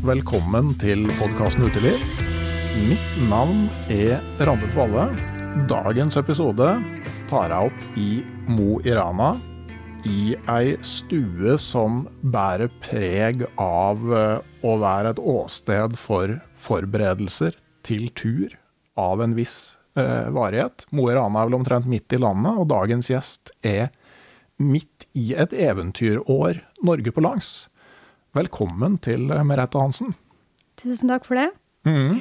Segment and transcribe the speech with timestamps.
[0.00, 2.00] Velkommen til podkasten Uteliv.
[2.88, 5.02] Mitt navn er Randulf Valle.
[5.68, 6.68] Dagens episode
[7.28, 9.34] tar jeg opp i Mo i Rana.
[10.08, 18.08] I ei stue som bærer preg av eh, å være et åsted for forberedelser til
[18.16, 18.56] tur
[18.96, 20.86] av en viss eh, varighet.
[20.96, 23.90] Mo i Rana er vel omtrent midt i landet, og dagens gjest er
[24.56, 27.68] midt i et eventyrår Norge på langs.
[28.36, 30.12] Velkommen til eh, Merete Hansen.
[30.80, 31.48] Tusen takk for det.
[31.88, 32.20] Mm.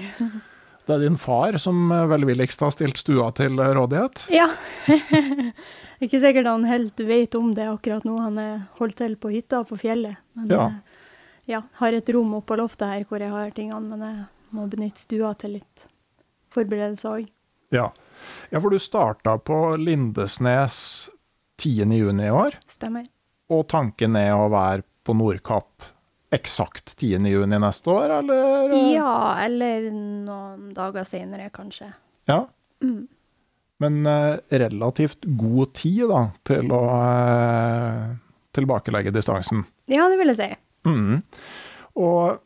[0.87, 4.23] Det er din far som eh, velvilligst har stilt stua til eh, rådighet.
[4.33, 4.47] Ja.
[4.87, 4.97] Det
[5.99, 8.15] er ikke sikkert han helt vet om det akkurat nå.
[8.23, 10.17] Han er holdt til på hytta på fjellet.
[10.39, 10.65] Men Ja.
[11.49, 14.25] ja, har et rom oppå loftet her hvor jeg har tingene, men jeg
[14.57, 15.85] må benytte stua til litt
[16.55, 17.29] forberedelser òg.
[17.69, 17.91] Ja.
[18.49, 20.79] ja, for du starta på Lindesnes
[21.61, 21.85] 10.
[21.99, 23.03] juni i år, Stemmer.
[23.53, 25.85] og tanken er å være på Nordkapp
[26.33, 27.25] eksakt 10.
[27.29, 28.73] juni neste år, eller?
[28.93, 31.91] Ja, eller noen dager senere, kanskje.
[32.29, 32.43] Ja.
[32.83, 33.07] Mm.
[33.79, 38.03] Men eh, relativt god tid da, til å eh,
[38.55, 39.63] tilbakelegge distansen.
[39.89, 40.51] Ja, det vil jeg si.
[40.89, 41.17] Mm.
[42.03, 42.45] Og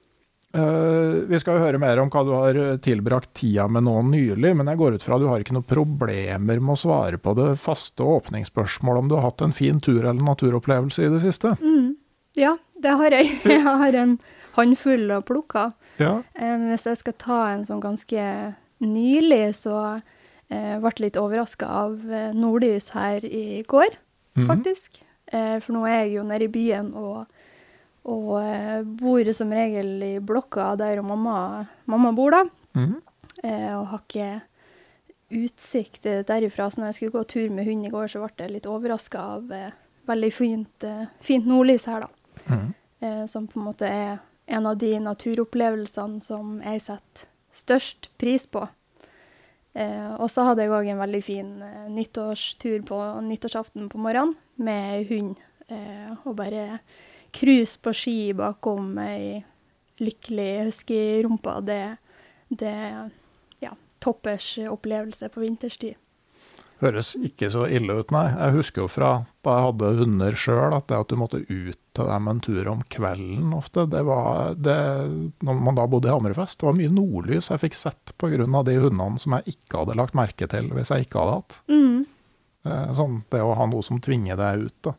[0.54, 4.52] Uh, vi skal jo høre mer om hva du har tilbrakt tida med nå nylig,
[4.54, 7.34] men jeg går ut fra at du har ikke noen problemer med å svare på
[7.40, 11.56] det faste åpningsspørsmålet om du har hatt en fin tur eller naturopplevelse i det siste.
[11.58, 11.96] Mm.
[12.38, 12.54] Ja,
[12.84, 13.32] det har jeg.
[13.56, 14.18] Jeg har en
[14.58, 15.72] håndfull å plukke av.
[16.00, 16.12] Ja.
[16.36, 18.24] Eh, Hvis jeg skal ta en sånn ganske
[18.84, 19.78] nylig, så
[20.50, 23.96] eh, ble jeg litt overraska av eh, nordlys her i går,
[24.36, 24.48] Mhm.
[24.50, 25.02] faktisk.
[25.34, 27.26] Eh, for nå er jeg jo nede i byen og,
[28.10, 32.44] og eh, bor som regel i blokka der mamma, mamma bor, da.
[32.76, 33.00] Mm
[33.44, 34.42] Eh, og har ikke
[35.34, 36.70] utsikt derifra.
[36.72, 39.20] Så når jeg skulle gå tur med hund i går, så ble jeg litt overraska
[39.38, 39.50] av
[40.08, 40.86] veldig fint,
[41.26, 42.10] fint nordlys her, da
[42.54, 42.74] Mm
[43.28, 48.66] som på en måte er en av de naturopplevelsene som jeg setter størst pris på.
[49.74, 54.36] Eh, og så hadde jeg òg en veldig fin eh, nyttårstur på nyttårsaften på morgenen
[54.62, 55.42] med hund.
[55.70, 56.80] Eh, og bare
[57.34, 59.42] cruise på ski bakom ei
[60.02, 61.58] lykkelig huskyrumpe.
[61.66, 61.82] Det,
[62.50, 62.78] det
[63.64, 65.98] ja, toppers opplevelse på vinterstid.
[66.84, 68.28] Høres ikke så ille ut, nei.
[68.34, 69.14] Jeg husker jo fra
[69.46, 72.68] da jeg hadde hunder sjøl, at det at du måtte ut til dem en tur
[72.72, 74.78] om kvelden ofte, det var det,
[75.46, 78.64] Når man da bodde i Hammerfest, det var mye nordlys jeg fikk sett pga.
[78.64, 81.52] de hundene som jeg ikke hadde lagt merke til hvis jeg ikke hadde hatt.
[81.70, 82.00] Mm.
[82.66, 84.94] Eh, Sånn, det å ha noe som tvinger deg ut, da.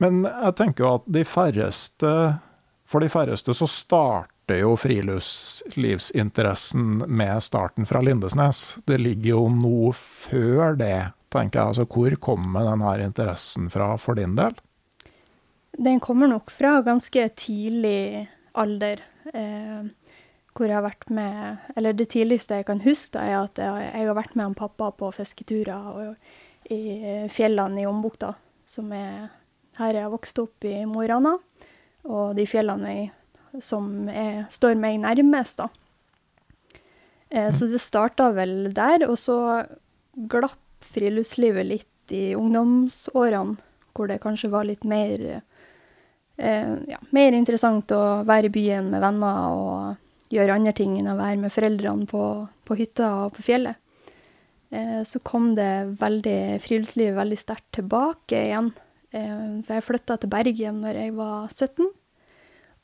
[0.00, 2.10] Men jeg tenker jo at de færreste
[2.88, 8.78] For de færreste så starter jo friluftslivsinteressen med starten fra Lindesnes.
[8.86, 11.66] Det ligger jo noe før det, tenker jeg.
[11.68, 14.54] Altså, hvor kommer den her interessen fra for din del?
[15.80, 19.00] Den kommer nok fra ganske tidlig alder.
[19.32, 19.88] Eh,
[20.50, 23.84] hvor jeg har vært med Eller det tidligste jeg kan huske, da, er at jeg,
[23.94, 26.32] jeg har vært med han pappa på fisketurer og,
[26.70, 28.34] i fjellene i Ombukta,
[28.68, 29.30] som er
[29.80, 31.36] her jeg har vokst opp i Mo i Rana.
[32.06, 33.08] Og de fjellene jeg,
[33.64, 35.68] som er, står meg nærmest, da.
[37.30, 39.38] Eh, så det starta vel der, og så
[40.30, 40.58] glapp
[40.90, 43.56] friluftslivet litt i ungdomsårene,
[43.94, 45.40] hvor det kanskje var litt mer
[46.40, 51.18] ja, mer interessant å være i byen med venner og gjøre andre ting enn å
[51.18, 52.24] være med foreldrene på,
[52.64, 53.76] på hytta og på fjellet.
[54.70, 58.70] Eh, så kom det veldig, friluftslivet veldig sterkt tilbake igjen.
[59.10, 61.90] Eh, for jeg flytta til Bergen når jeg var 17,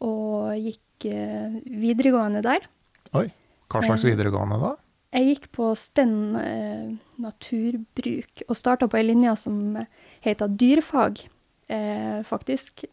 [0.07, 2.67] og gikk eh, videregående der.
[3.15, 3.29] Oi,
[3.71, 4.11] hva slags Eh.
[4.11, 4.75] videregående da?
[5.17, 6.91] Jeg gikk på Sten eh,
[7.23, 9.79] naturbruk og starta på ei linje som
[10.27, 11.23] heter dyrefag,
[11.71, 12.85] eh, faktisk.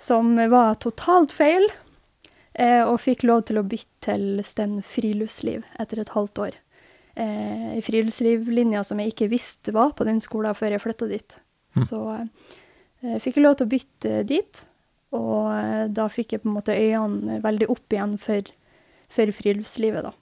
[0.00, 1.66] Som var totalt feil,
[2.54, 6.56] eh, og fikk lov til å bytte til Sten friluftsliv etter et halvt år.
[7.20, 11.36] Eh, friluftslivlinja friluftslivlinje som jeg ikke visste var på den skolen før jeg flytta dit.
[11.86, 14.62] Så eh, fikk jeg lov til å bytte dit,
[15.16, 18.50] og eh, da fikk jeg på en måte øynene veldig opp igjen for,
[19.12, 20.16] for friluftslivet, da.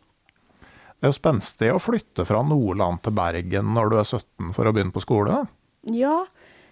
[0.99, 4.67] Det er jo spenstig å flytte fra Nordland til Bergen når du er 17 for
[4.67, 5.45] å begynne på skole.
[5.95, 6.25] Ja,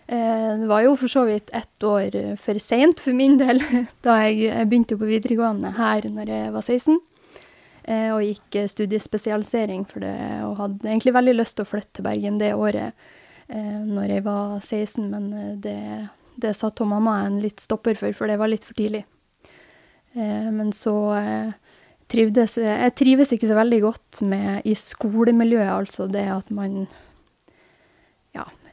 [0.06, 3.62] det var jo for så vidt ett år eh, for seint for min del.
[4.06, 7.00] Da jeg, begynte på videregående her når jeg var 16,
[7.91, 10.14] eh, og gikk eh, studiespesialisering for det,
[10.47, 12.94] og hadde egentlig veldig lyst til å flytte til Bergen det året
[13.49, 15.79] eh, når jeg var 16, men eh, det,
[16.38, 19.05] det satte mamma en litt stopper for, for det var litt for tidlig.
[20.14, 21.50] Eh, men så eh,
[22.06, 26.85] trivdes Jeg trives ikke så veldig godt med i skolemiljøet, altså det at man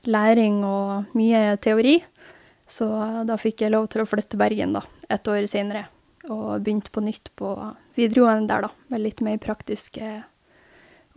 [0.09, 1.97] læring og mye teori.
[2.69, 2.88] Så
[3.27, 5.88] da fikk jeg lov til å flytte til Bergen, da, et år senere.
[6.31, 7.50] og begynte på nytt på
[7.97, 10.23] videregående der, da, med litt mer praktiske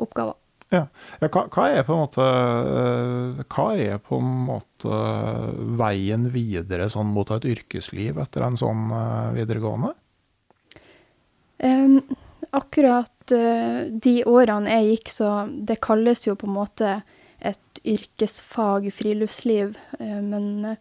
[0.03, 0.35] oppgaver.
[0.75, 0.83] Ja.
[1.21, 5.03] ja hva, hva, er måte eh, Hva er på en måte
[5.79, 9.93] veien videre sånn mot et yrkesliv etter en sånn uh, videregående?
[11.63, 12.01] Um,
[12.51, 16.97] akkurat uh, de årene jeg gikk, så det kalles jo på en måte
[17.41, 20.77] et yrkesfag friluftsliv, uh, men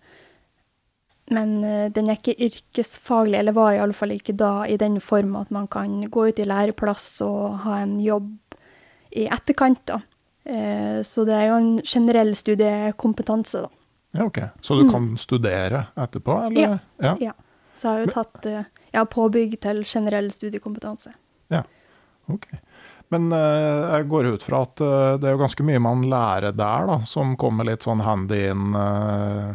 [1.33, 1.55] men
[1.89, 6.03] den er ikke yrkesfaglig, eller var iallfall ikke da i den form at man kan
[6.13, 8.27] gå ut i læreplass og ha en jobb
[9.09, 9.97] i etterkant, da.
[10.45, 13.69] Eh, så det er jo en generell studiekompetanse, da.
[14.15, 14.39] Ja, OK.
[14.61, 14.91] Så du mm.
[14.91, 16.61] kan studere etterpå, eller?
[16.61, 16.77] Ja.
[17.01, 17.15] ja.
[17.21, 17.33] ja.
[17.73, 21.15] Så jeg har jo tatt eh, ja, påbygg til generell studiekompetanse.
[21.51, 21.63] Ja,
[22.31, 22.47] OK.
[23.13, 26.55] Men uh, jeg går ut fra at uh, det er jo ganske mye man lærer
[26.55, 29.53] der, da, som kommer litt sånn handy inn uh,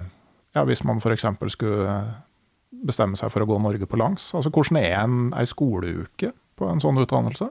[0.54, 1.26] ja, hvis man f.eks.
[1.54, 1.96] skulle
[2.86, 4.30] bestemme seg for å gå Norge på langs.
[4.34, 7.50] Altså, Hvordan er en, ei skoleuke på en sånn utdannelse?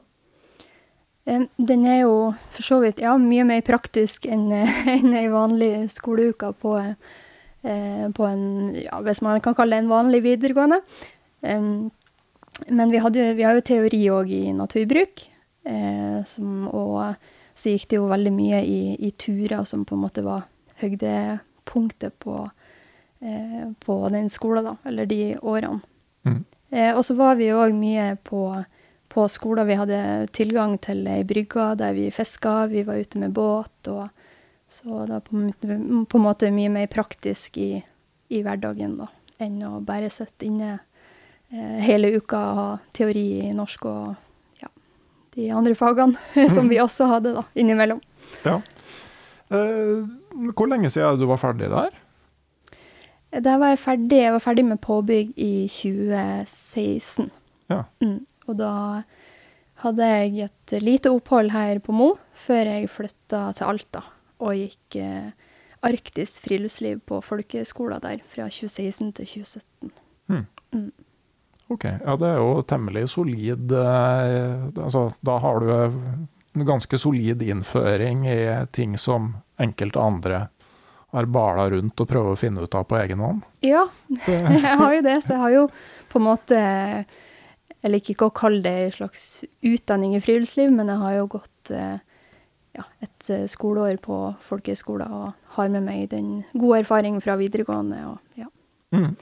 [1.30, 2.14] Den er jo
[2.50, 4.48] for så vidt ja, mye mer praktisk enn
[4.96, 8.44] en ei vanlig skoleuke på, eh, på, en
[8.74, 10.80] ja, Hvis man kan kalle det en vanlig videregående.
[11.40, 15.22] Men vi, hadde, vi har jo teori òg i naturbruk.
[15.64, 17.14] Eh, som, og
[17.54, 20.46] så gikk det jo veldig mye i, i, turer som på en måte var
[20.80, 22.36] høydepunktet på,
[23.20, 24.76] eh, på den skolen, da.
[24.88, 25.80] Eller de årene.
[26.20, 26.42] Mm.
[26.98, 28.42] og så var vi òg mye på
[29.10, 30.00] på skoler vi hadde
[30.36, 33.88] tilgang til ei brygge der vi fiska, vi var ute med båt.
[33.88, 34.08] og
[34.68, 35.40] Så det var på,
[36.06, 37.82] på en måte mye mer praktisk i,
[38.30, 39.08] i hverdagen da,
[39.42, 40.76] enn å bare sitte inne
[41.50, 44.14] eh, hele uka og ha teori i norsk og
[45.36, 48.00] de andre fagene som vi også hadde da, innimellom.
[48.44, 48.60] Ja.
[49.50, 50.06] Eh,
[50.54, 51.90] hvor lenge siden du var ferdig der?
[53.30, 54.22] Der var jeg ferdig.
[54.24, 57.30] Jeg var ferdig med påbygg i 2016.
[57.70, 57.84] Ja.
[58.02, 58.24] Mm.
[58.50, 58.72] Og da
[59.84, 64.02] hadde jeg et lite opphold her på Mo før jeg flytta til Alta
[64.40, 65.30] og gikk eh,
[65.86, 69.92] arktisk friluftsliv på folkeskolen der fra 2016 til 2017.
[70.30, 70.44] Mm.
[70.72, 70.90] Mm.
[71.70, 71.86] OK.
[71.86, 78.26] Ja, det er jo temmelig solid eh, Altså, da har du en ganske solid innføring
[78.28, 78.40] i
[78.74, 80.40] ting som enkelte andre
[81.14, 83.46] har bala rundt og prøver å finne ut av på egen hånd.
[83.66, 83.86] Ja,
[84.26, 85.16] jeg har jo det.
[85.24, 85.66] Så jeg har jo
[86.10, 86.60] på en måte
[87.80, 89.24] jeg liker ikke å kalle det en slags
[89.64, 91.96] utdanning i friluftsliv, men jeg har jo gått eh,
[92.76, 98.02] ja, et eh, skoleår på folkehøyskolen og har med meg den gode erfaringen fra videregående.
[98.10, 98.50] Og, ja.
[98.92, 99.14] Mm.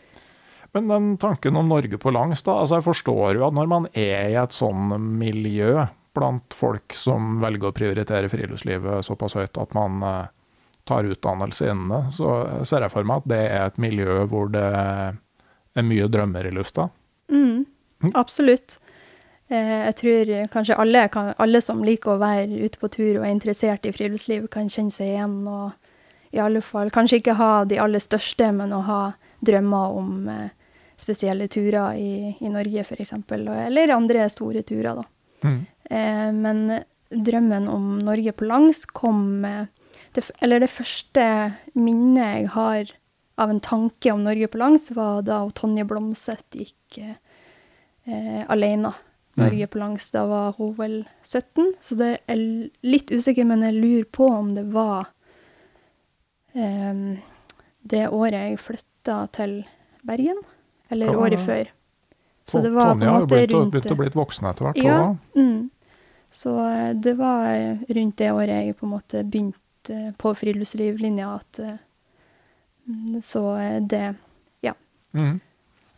[0.77, 2.59] Men den tanken om Norge på langs, da.
[2.61, 5.87] altså Jeg forstår jo at når man er i et sånn miljø
[6.17, 10.27] blant folk som velger å prioritere friluftslivet såpass høyt at man eh,
[10.89, 12.35] tar utdannelse innen det, så
[12.67, 16.53] ser jeg for meg at det er et miljø hvor det er mye drømmer i
[16.57, 16.89] lufta.
[17.31, 17.67] Mm.
[18.19, 18.79] Absolutt.
[19.49, 23.33] Eh, jeg tror kanskje alle, alle, som liker å være ute på tur og er
[23.33, 25.41] interessert i friluftsliv, kan kjenne seg igjen.
[25.49, 29.03] Og i alle fall kanskje ikke ha de aller største, men å ha
[29.45, 30.49] drømmer om eh,
[31.01, 33.15] spesielle turer i, i Norge, f.eks.
[33.31, 35.05] Eller andre store turer, da.
[35.47, 35.59] Mm.
[35.91, 36.63] Eh, men
[37.09, 39.47] drømmen om Norge på langs kom
[40.13, 41.25] det, Eller det første
[41.79, 42.91] minnet jeg har
[43.39, 48.93] av en tanke om Norge på langs, var da Tonje Blomseth gikk eh, alene.
[49.39, 50.11] Norge på langs.
[50.11, 52.43] Da var hun vel 17, så det er
[52.83, 55.11] litt usikker, men jeg lurer på om det var
[56.55, 57.19] um,
[57.87, 59.61] det året jeg flytta til
[60.07, 60.41] Bergen.
[60.89, 61.27] Eller Hva?
[61.27, 61.73] året før.
[62.49, 64.79] Så det var Tonje har jo begynt, å bli voksen etter hvert.
[64.81, 65.69] Ja, mm.
[66.33, 67.51] Så eh, det var
[67.89, 71.77] rundt det året jeg på en måte begynte på friluftslivlinja at eh,
[73.25, 73.43] Så
[73.81, 74.15] det
[74.65, 74.73] Ja.
[75.13, 75.41] Mm.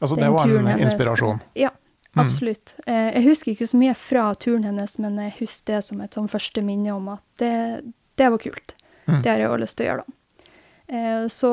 [0.00, 1.42] Altså det var en inspirasjon?
[1.54, 1.70] Ja.
[2.16, 2.26] Mm.
[2.26, 2.74] Absolutt.
[2.86, 2.94] Mm.
[3.14, 6.30] Jeg husker ikke så mye fra turen hennes, men jeg husker det som et sånn
[6.30, 7.52] første minne om at det,
[8.18, 8.74] det var kult.
[9.06, 9.20] Mm.
[9.22, 10.16] Det har jeg også lyst til å gjøre, da.
[10.90, 11.52] Eh, så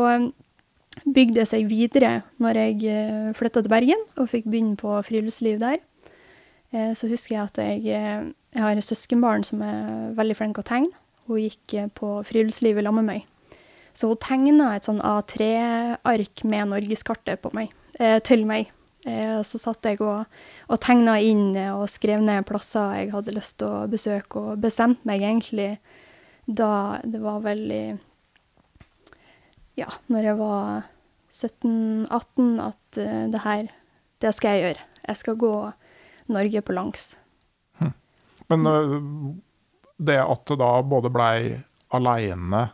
[1.05, 5.79] bygde seg videre når jeg flytta til Bergen og fikk begynne på friluftsliv der.
[6.97, 10.67] Så husker jeg at jeg, jeg har en søskenbarn som er veldig flink til å
[10.67, 11.03] tegne.
[11.27, 13.61] Hun gikk på friluftsliv sammen med meg.
[13.95, 17.71] Så hun tegna et sånn A3-ark med norgeskartet på meg,
[18.27, 18.67] til meg
[19.07, 20.25] Eh, så satt jeg og,
[20.67, 25.07] og tegna inn og skrev ned plasser jeg hadde lyst til å besøke, og bestemte
[25.07, 25.75] meg egentlig
[26.47, 27.83] da det var vel i
[29.77, 30.87] Ja, når jeg var
[31.31, 33.67] 17-18, at uh, det her,
[34.23, 34.87] det skal jeg gjøre.
[35.07, 35.53] Jeg skal gå
[36.33, 37.11] Norge på langs.
[37.79, 37.93] Hm.
[38.51, 38.97] Men uh,
[39.97, 41.37] det at du da både blei
[41.93, 42.67] aleine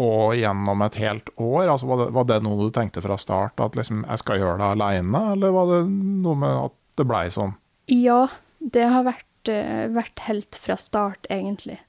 [0.00, 1.68] og gjennom et helt år?
[1.68, 4.58] Altså, var, det, var, det, noe du tenkte fra start, at liksom, jeg skal gjøre
[4.60, 7.54] det aleine, eller var det noe med at det blei sånn?
[7.90, 8.22] Ja,
[8.58, 11.80] det har vært, eh, vært helt fra start, egentlig.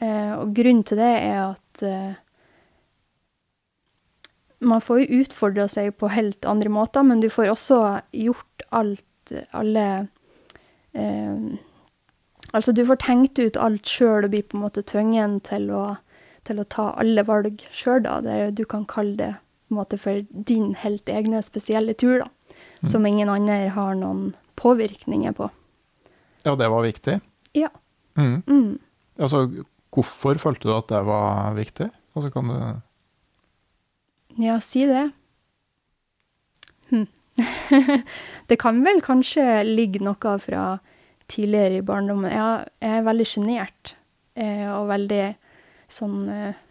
[0.00, 2.20] Eh, og grunnen til det er at eh,
[4.60, 7.80] man får jo utfordra seg på helt andre måter, men du får også
[8.12, 9.88] gjort alt, alle
[10.92, 11.50] eh,
[12.50, 15.84] Altså, du får tenkt ut alt sjøl og blir på en måte tvungen til å,
[16.48, 18.16] til å ta alle valg sjøl, da.
[18.24, 22.56] Det, du kan kalle det på en måte for din helt egne spesielle tur, da.
[22.82, 22.88] Mm.
[22.90, 25.46] Som ingen andre har noen påvirkninger på.
[26.42, 27.20] Ja, det var viktig?
[27.54, 27.70] Ja.
[28.18, 28.42] Mm.
[28.50, 28.72] Mm.
[29.20, 29.44] Altså,
[29.94, 31.86] hvorfor følte du at det var viktig?
[32.16, 32.58] Altså, kan du
[34.38, 35.10] Ja, si det.
[36.90, 37.06] Hm.
[38.50, 40.64] det kan vel kanskje ligge noe fra
[41.30, 42.30] tidligere i barndommen.
[42.32, 43.94] Jeg, jeg er veldig sjenert
[44.34, 45.22] eh, og veldig
[45.90, 46.66] sånn eh,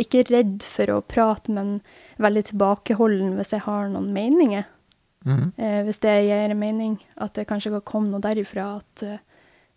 [0.00, 1.78] Ikke redd for å prate, men
[2.22, 4.66] veldig tilbakeholden hvis jeg har noen meninger.
[5.24, 5.52] Mm.
[5.56, 6.98] Eh, hvis det gir mening.
[7.16, 9.20] At det kanskje kan komme noe derifra at uh,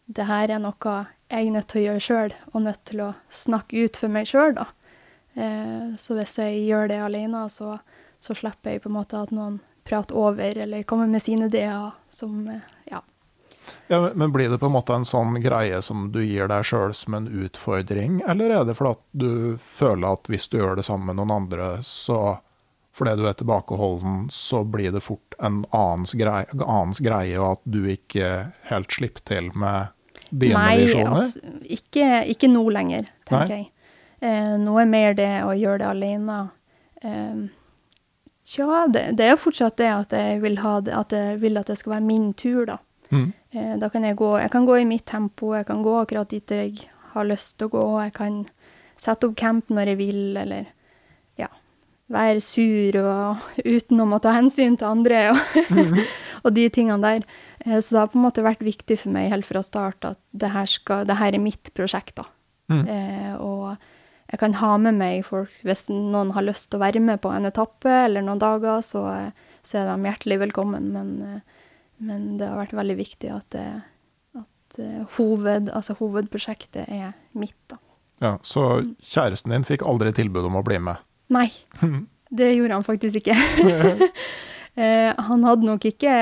[0.08, 3.14] det her er noe jeg er nødt til å gjøre sjøl, og nødt til å
[3.28, 4.70] snakke ut for meg sjøl, da.
[5.38, 7.78] Eh, så hvis jeg gjør det alene, så,
[8.20, 11.94] så, slipper jeg på en måte at noen prater over eller kommer med sine ideer
[12.12, 13.00] som uh, ja,
[13.88, 16.94] ja, men Blir det på en måte en sånn greie som du gir deg sjøl
[16.96, 19.32] som en utfordring, eller er det fordi at du
[19.64, 22.40] føler at hvis du gjør det sammen med noen andre, så
[22.98, 27.64] fordi du er tilbakeholden, så blir det fort en annens greie, annens greie og at
[27.70, 28.32] du ikke
[28.72, 29.94] helt slipper til med
[30.32, 31.30] dine Nei, visjoner?
[31.38, 33.60] Nei, ikke, ikke nå lenger, tenker Nei.
[33.62, 33.74] jeg.
[34.20, 36.40] Eh, nå er mer det å gjøre det alene.
[37.02, 37.46] Eh,
[38.48, 41.68] Tja, det, det, er fortsatt det at jeg vil, ha det, at jeg vil at
[41.68, 42.78] det skal være min tur, da.
[43.12, 43.26] Mm.
[43.52, 46.32] Eh, da kan jeg gå Jeg kan gå i mitt tempo, jeg kan gå akkurat
[46.32, 47.84] dit jeg har lyst til å gå.
[48.06, 48.38] Jeg kan
[48.98, 50.72] sette opp camp når jeg vil, eller
[51.40, 51.50] ja,
[52.08, 53.44] være sur og
[53.76, 56.00] uten å måtte ta hensyn til andre og, mm.
[56.46, 57.28] og de tingene der.
[57.68, 60.54] Så det har på en måte vært viktig for meg helt fra start at det
[60.56, 62.30] her, skal, det her er mitt prosjekt, da.
[62.72, 62.84] Mm.
[62.88, 63.76] Eh, og
[64.28, 67.32] jeg kan ha med meg folk hvis noen har lyst til å være med på
[67.32, 69.04] en etappe eller noen dager, så,
[69.64, 70.90] så er de hjertelig velkommen.
[70.96, 71.40] Men eh,
[71.98, 73.66] men det har vært veldig viktig at, det,
[74.38, 77.80] at eh, hoved, altså hovedprosjektet er mitt, da.
[78.22, 78.64] Ja, Så
[79.06, 81.02] kjæresten din fikk aldri tilbud om å bli med?
[81.34, 81.50] Nei,
[82.38, 83.38] det gjorde han faktisk ikke.
[84.78, 86.14] Eh, han hadde nok ikke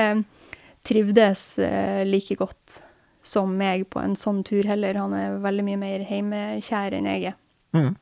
[0.88, 2.78] trivdes eh, like godt
[3.20, 4.96] som meg på en sånn tur heller.
[4.96, 7.34] Han er veldig mye mer hjemmekjær enn jeg er.
[7.76, 7.94] Mm.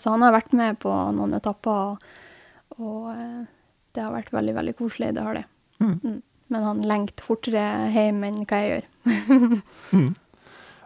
[0.00, 3.06] Så han har vært med på noen etapper, og, og
[3.94, 5.12] det har vært veldig, veldig koselig.
[5.14, 5.44] Det har det.
[5.80, 5.94] Mm.
[6.02, 6.18] Mm.
[6.52, 8.88] Men han lengter fortere hjem enn hva jeg gjør.
[9.94, 10.10] mm.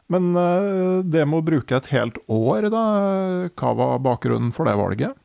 [0.08, 2.84] Men uh, det med å bruke et helt år, da,
[3.52, 5.18] hva var bakgrunnen for det valget?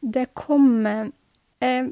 [0.00, 1.88] Det kom eh,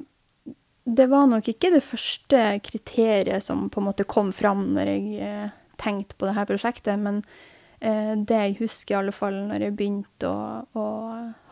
[0.85, 5.27] Det var nok ikke det første kriteriet som på en måte kom fram når jeg
[5.27, 9.75] eh, tenkte på dette prosjektet, men eh, det jeg husker i alle fall når jeg
[9.79, 10.39] begynte å,
[10.75, 10.87] å,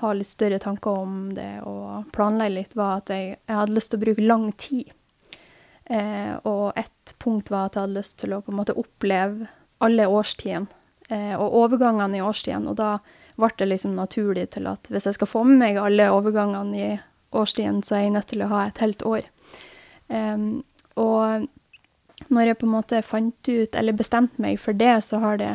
[0.00, 3.92] ha litt større tanker om det og planlegge litt, var at jeg, jeg hadde lyst
[3.92, 4.90] til å bruke lang tid
[5.90, 9.46] Eh, og ett punkt var at jeg hadde lyst til å på en måte oppleve
[9.84, 10.66] alle årstidene.
[11.08, 12.72] Eh, og overgangene i årstidene.
[12.72, 12.96] Og da
[13.38, 16.88] ble det liksom naturlig til at hvis jeg skal få med meg alle overgangene i
[17.36, 19.28] årstiden, så er jeg nødt til å ha et helt år.
[20.10, 20.48] Eh,
[20.96, 21.46] og
[22.32, 25.52] når jeg på en måte fant ut, eller bestemte meg for det, så har det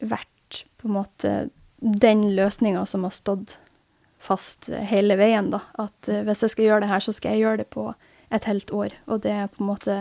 [0.00, 1.34] vært på en måte
[1.80, 3.56] den løsninga som har stått
[4.20, 5.62] fast hele veien, da.
[5.80, 7.86] At uh, hvis jeg skal gjøre det her, så skal jeg gjøre det på
[8.30, 8.96] et helt år.
[9.08, 9.96] Og det er på en måte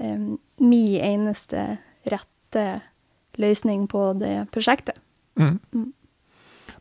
[0.00, 1.66] um, min eneste
[2.08, 2.66] rette
[3.40, 4.96] løsning på det prosjektet.
[5.40, 5.58] Mm.
[5.72, 5.92] Mm.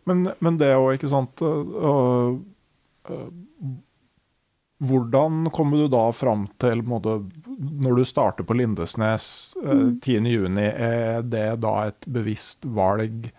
[0.10, 2.32] Men, men, det òg, ikke sant uh,
[3.12, 3.28] uh,
[4.82, 10.00] Hvordan kommer du da fram til måte, Når du starter på Lindesnes uh, mm.
[10.02, 13.30] 10.6, er det da et bevisst valg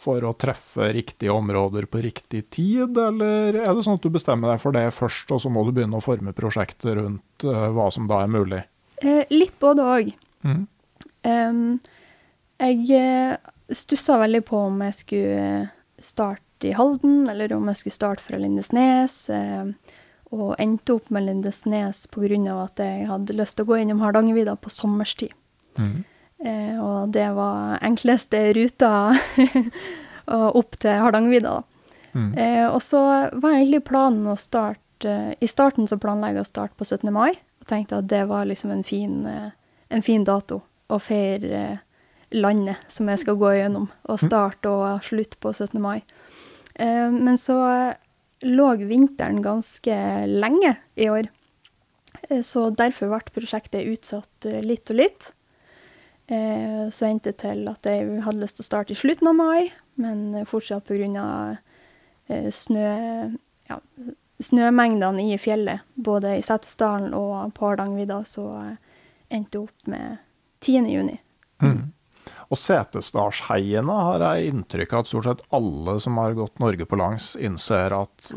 [0.00, 4.54] for å treffe riktige områder på riktig tid, eller er det sånn at du bestemmer
[4.54, 7.90] deg for det først, og så må du begynne å forme prosjektet rundt uh, hva
[7.92, 8.62] som da er mulig?
[9.00, 10.12] Eh, litt både òg.
[10.44, 10.62] Mm.
[11.24, 11.64] Um,
[12.60, 13.34] jeg eh,
[13.72, 15.50] stussa veldig på om jeg skulle
[16.00, 19.22] starte i Halden, eller om jeg skulle starte fra Lindesnes.
[19.32, 19.89] Uh,
[20.30, 22.54] og endte opp med Lindesnes pga.
[22.64, 25.32] at jeg hadde lyst til å gå innom Hardangervidda på sommerstid.
[25.78, 26.04] Mm.
[26.44, 29.12] Eh, og det var enkleste ruta
[30.60, 31.62] opp til Hardangervidda,
[32.12, 32.34] Mm.
[32.34, 33.00] Eh, og så
[33.32, 37.08] var egentlig planen å starte I starten så planla jeg å starte på 17.
[37.14, 39.52] mai, og tenkte at det var liksom en fin, eh,
[39.88, 40.60] en fin dato
[40.90, 41.78] å feire eh,
[42.36, 44.24] landet som jeg skal gå gjennom, og mm.
[44.26, 45.80] starte og slutte på 17.
[45.80, 46.02] mai.
[46.74, 47.56] Eh, men så
[48.42, 51.28] lå vinteren ganske lenge i år.
[52.28, 55.32] Eh, Så derfor ble prosjektet utsatt eh, litt og litt.
[56.26, 59.34] Eh, Så endte det til at jeg hadde lyst til å starte i slutten av
[59.34, 61.58] mai, men fortsatt pga.
[62.30, 63.36] snø,
[63.68, 63.78] ja,
[64.40, 68.76] snømengdene i fjellet, både i Setesdalen og på Hardangervidda, så
[69.30, 70.18] endte det opp med
[70.60, 70.86] 10.
[70.86, 71.18] juni.
[71.60, 71.92] Mm.
[72.50, 76.98] Og Setesdalsheiene har jeg inntrykk av at stort sett alle som har gått Norge på
[76.98, 78.32] langs, innser at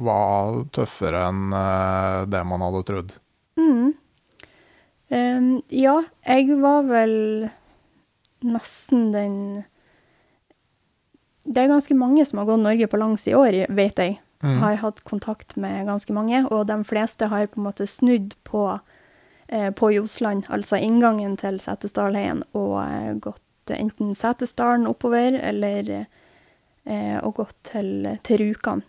[0.00, 3.12] var tøffere enn eh, det man hadde trodd.
[3.60, 3.90] Mm.
[5.10, 7.14] Um, ja, jeg var vel
[8.46, 9.34] nesten den
[11.42, 14.16] Det er ganske mange som har gått Norge på langs i år, vet jeg.
[14.40, 14.56] Mm.
[14.62, 18.64] Har hatt kontakt med ganske mange, og de fleste har på en måte snudd på,
[19.48, 23.12] eh, på Josland, altså inngangen til Setesdalheien, og eh,
[23.70, 25.90] gått enten Setesdalen oppover, eller
[26.84, 28.82] eh, og gått til, til Rjukan,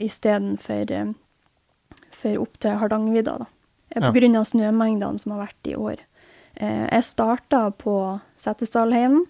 [0.00, 1.12] istedenfor eh,
[2.16, 3.46] for opp til Hardangervidda, da.
[3.90, 4.10] Eh, Ja.
[4.10, 5.96] På grunn av snømengdene som har vært i år.
[6.56, 9.22] Eh, jeg starta på Setesdalheimen,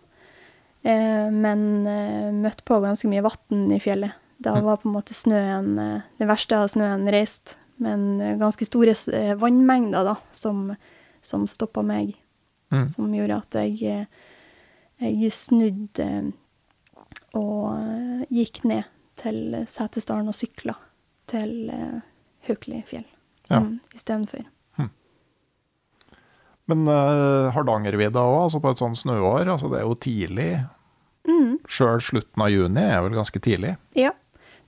[0.82, 4.12] eh, men eh, møtte på ganske mye vann i fjellet.
[4.38, 4.64] Da Mm.
[4.64, 8.94] var på en måte snøen eh, Det verste av snøen reist, men ganske store
[9.36, 10.74] vannmengder da, som,
[11.22, 12.14] som stoppa meg.
[12.72, 12.88] Mm.
[12.90, 14.06] Som gjorde at jeg,
[15.02, 16.28] jeg snudde eh,
[17.36, 18.84] og eh, gikk ned
[19.20, 20.74] til Setesdalen og sykla
[21.30, 21.98] til eh,
[22.48, 23.06] Haukelifjell
[23.50, 23.60] Ja.
[23.62, 24.46] mm, istedenfor.
[26.66, 30.48] Men uh, Hardangervidda òg, altså på et sånt snøår, altså det er jo tidlig.
[31.28, 33.76] Mm, Sjøl slutten av juni er vel ganske tidlig.
[33.94, 34.10] ja.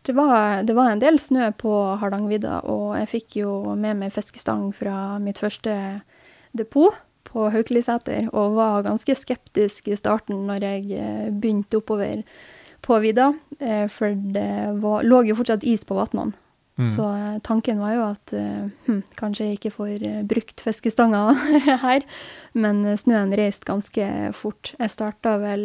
[0.06, 4.12] Det var, det var en del snø på Hardangervidda, og jeg fikk jo med meg
[4.14, 5.74] fiskestang fra mitt første
[6.56, 6.94] depot
[7.28, 12.24] på Haukeliseter, og var ganske skeptisk i starten når jeg eh, begynte oppover
[12.84, 14.50] på vidda, eh, for det
[14.82, 16.36] var, lå jo fortsatt is på vannene.
[16.78, 16.88] Mm.
[16.94, 18.34] Så eh, tanken var jo at
[18.86, 21.24] hm, kanskje jeg ikke får brukt fiskestanga
[21.86, 22.06] her,
[22.54, 24.74] men snøen reiste ganske fort.
[24.78, 25.64] Jeg starta vel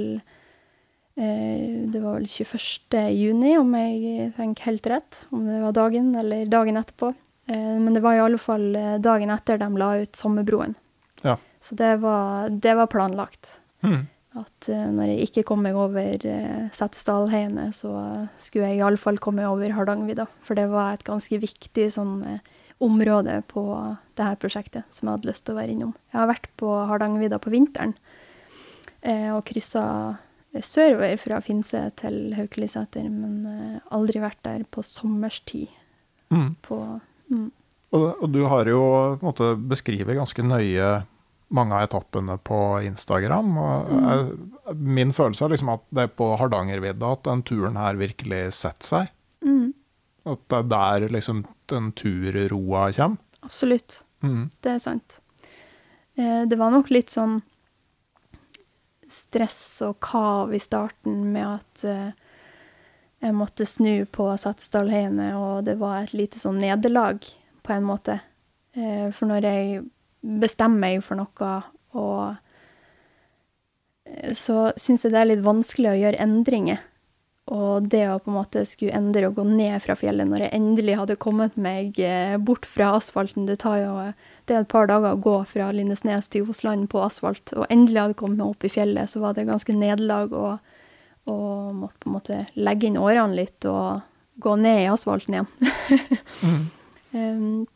[1.16, 2.98] eh, Det var vel 21.
[3.14, 5.28] juni, om jeg tenker helt rett.
[5.30, 7.14] Om det var dagen eller dagen etterpå.
[7.46, 8.72] Eh, men det var i alle fall
[9.04, 10.74] dagen etter de la ut Sommerbroen.
[11.64, 13.62] Så det var, det var planlagt.
[13.86, 14.02] Mm.
[14.40, 17.94] At eh, når jeg ikke kom meg over uh, Setesdalheiene, så
[18.42, 20.26] skulle jeg iallfall komme over Hardangervidda.
[20.44, 22.42] For det var et ganske viktig sånn eh,
[22.84, 23.64] område på
[24.18, 25.96] det her prosjektet som jeg hadde lyst til å være innom.
[26.12, 27.96] Jeg har vært på Hardangervidda på vinteren
[29.02, 29.86] eh, og kryssa
[30.62, 35.72] sørover fra Finse til Haukeliseter, men eh, aldri vært der på sommerstid.
[36.34, 36.54] Mm.
[36.66, 36.80] På,
[37.30, 37.50] mm,
[37.94, 40.92] Og, og du har jo på en måte beskrevet ganske nøye
[41.54, 43.54] mange av etappene på Instagram.
[43.94, 48.42] Jeg, min følelse er liksom at det er på Hardangervidda at den turen her virkelig
[48.58, 49.12] setter seg.
[49.46, 49.68] mm,
[50.34, 53.18] At det er der liksom den turroa kommer.
[53.44, 54.02] absolutt.
[54.24, 54.50] Mm.
[54.64, 55.20] Det er sant.
[56.16, 57.42] Eh, det var nok litt sånn
[59.14, 62.12] stress og kav i starten med at eh,
[63.24, 67.24] jeg måtte snu på Setesdalheiene, og det var et lite sånn nederlag,
[67.64, 68.18] på en måte.
[68.76, 69.84] Eh, for når jeg
[70.24, 71.52] bestemmer meg for noe,
[72.00, 72.36] og
[74.08, 76.82] eh, så syns jeg det er litt vanskelig å gjøre endringer.
[77.52, 80.56] Og det å på en måte skulle endre og gå ned fra fjellet når jeg
[80.56, 83.96] endelig hadde kommet meg eh, bort fra asfalten, det tar jo
[84.48, 88.18] det et par dager å gå fra Lindesnes til Osland på asfalt, og endelig hadde
[88.22, 90.80] kommet meg opp i fjellet, så var det ganske nederlag og,
[91.28, 94.08] og måtte på en måte legge inn årene litt og
[94.44, 95.52] gå ned i asfalten igjen.
[96.46, 96.64] Mm.
[97.14, 97.68] Um,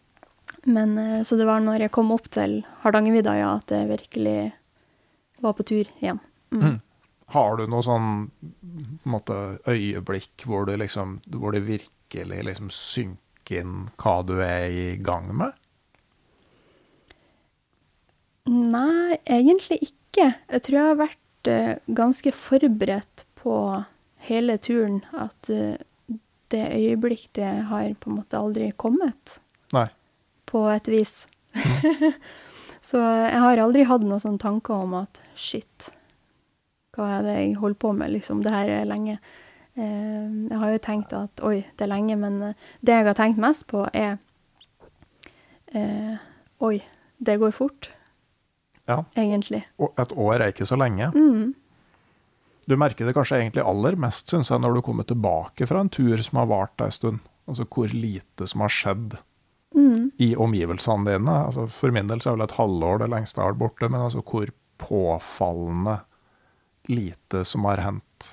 [0.68, 4.40] men eh, så det var når jeg kom opp til Hardangervidda, ja, at jeg virkelig
[5.44, 6.20] var på tur igjen.
[6.52, 6.64] Mm.
[6.64, 6.78] Mm.
[7.36, 8.10] Har du noe sånn
[9.08, 14.86] måte, øyeblikk hvor, du liksom, hvor det virkelig liksom synker inn hva du er i
[15.04, 15.56] gang med?
[18.48, 20.30] Nei, egentlig ikke.
[20.48, 23.58] Jeg tror jeg har vært eh, ganske forberedt på
[24.28, 25.02] hele turen.
[25.16, 25.76] At eh,
[26.52, 29.40] det øyeblikk det har på en måte aldri kommet.
[30.48, 31.20] På et vis.
[32.88, 35.90] Så jeg har aldri hatt noen sånne tanker om at shit,
[36.96, 38.40] hva er det jeg holder på med, liksom.
[38.46, 39.18] Det her er lenge.
[39.78, 43.18] Eh, jeg har jo tenkt at oi, det er lenge, men eh, det jeg har
[43.20, 44.16] tenkt mest på, er
[45.76, 46.16] eh,
[46.64, 46.80] oi,
[47.18, 47.90] det går fort,
[48.88, 49.04] Ja.
[49.20, 49.66] egentlig.
[50.00, 51.12] Et år er ikke så lenge.
[51.14, 51.54] Mm.
[52.68, 55.90] Du merker det kanskje egentlig aller mest, syns jeg, når du kommer tilbake fra en
[55.92, 57.20] tur som har vart ei stund.
[57.48, 59.18] Altså hvor lite som har skjedd
[59.78, 60.12] Mm.
[60.18, 61.34] i omgivelsene dine.
[61.48, 63.90] Altså, for min del så er vel et halvår det lengste jeg har vært borte,
[63.94, 64.50] men altså hvor
[64.82, 66.00] påfallende
[66.90, 68.28] lite som har hendt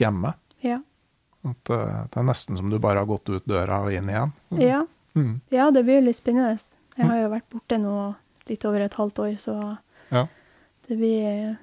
[0.00, 0.34] hjemme.
[0.60, 0.80] Ja.
[1.46, 4.34] At eh, det er nesten som du bare har gått ut døra og inn igjen.
[4.60, 4.82] Ja.
[5.16, 5.40] Mm.
[5.50, 6.58] ja, det blir jo litt spennende.
[6.96, 7.94] Jeg har jo vært borte nå
[8.50, 9.56] litt over et halvt år, så
[10.10, 10.26] Ja.
[10.88, 11.56] det blir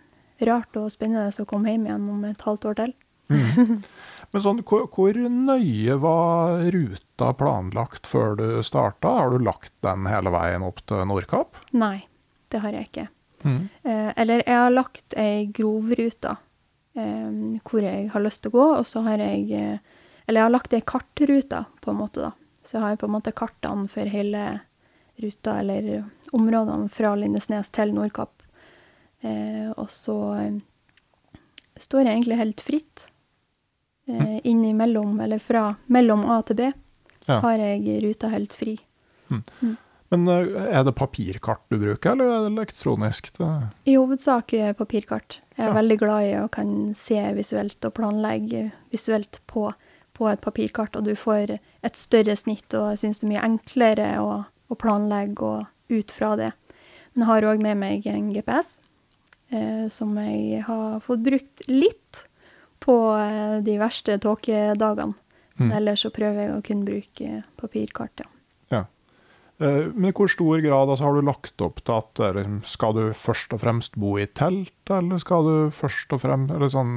[0.47, 2.93] rart og spennende å komme hjem igjen om et halvt år til.
[4.35, 9.13] Men sånn, hvor, hvor nøye var ruta planlagt før du starta?
[9.19, 11.61] Har du lagt den hele veien opp til Nordkapp?
[11.77, 12.01] Nei,
[12.51, 13.07] det har jeg ikke.
[13.45, 13.61] Mm.
[13.83, 16.33] Eh, eller jeg har lagt ei grovrute
[16.97, 19.95] eh, hvor jeg har lyst til å gå, og så har jeg eh,
[20.27, 22.33] Eller jeg har lagt ei kartrute, på en måte, da.
[22.59, 24.41] Så jeg har på en måte kartene for hele
[25.23, 26.03] ruta, eller
[26.35, 28.43] områdene fra Lindesnes til Nordkapp.
[29.23, 30.57] Eh, og så eh,
[31.79, 33.05] står jeg egentlig helt fritt.
[34.07, 36.69] Eh, innimellom, eller fra mellom A til B,
[37.27, 37.39] Ja.
[37.43, 38.77] har jeg ruta helt fri.
[40.09, 43.31] Men eh, er det papirkart du bruker, eller er det elektronisk?
[43.85, 45.41] I hovedsak eh, papirkart.
[45.57, 45.81] Jeg er Ja.
[45.81, 49.73] veldig glad i å kan se visuelt og planlegge visuelt på,
[50.13, 53.43] på et papirkart, og du får et større snitt, og jeg syns det er mye
[53.49, 56.53] enklere å, å planlegge og ut fra det.
[57.13, 58.79] Men jeg har òg med meg en GPS,
[59.51, 62.23] eh, som jeg har fått brukt litt
[62.87, 65.13] på eh, de verste tåkedagene.
[65.57, 65.71] Mm.
[65.73, 68.27] Ellers så prøver jeg å kun bruke papirkart, ja.
[68.69, 68.81] Ja.
[69.57, 72.59] Eh, Men i hvor stor grad altså, har du lagt opp til at eh, liksom,
[72.69, 76.69] skal du først og fremst bo i telt, eller skal du først og fremst eller
[76.69, 76.91] sånn,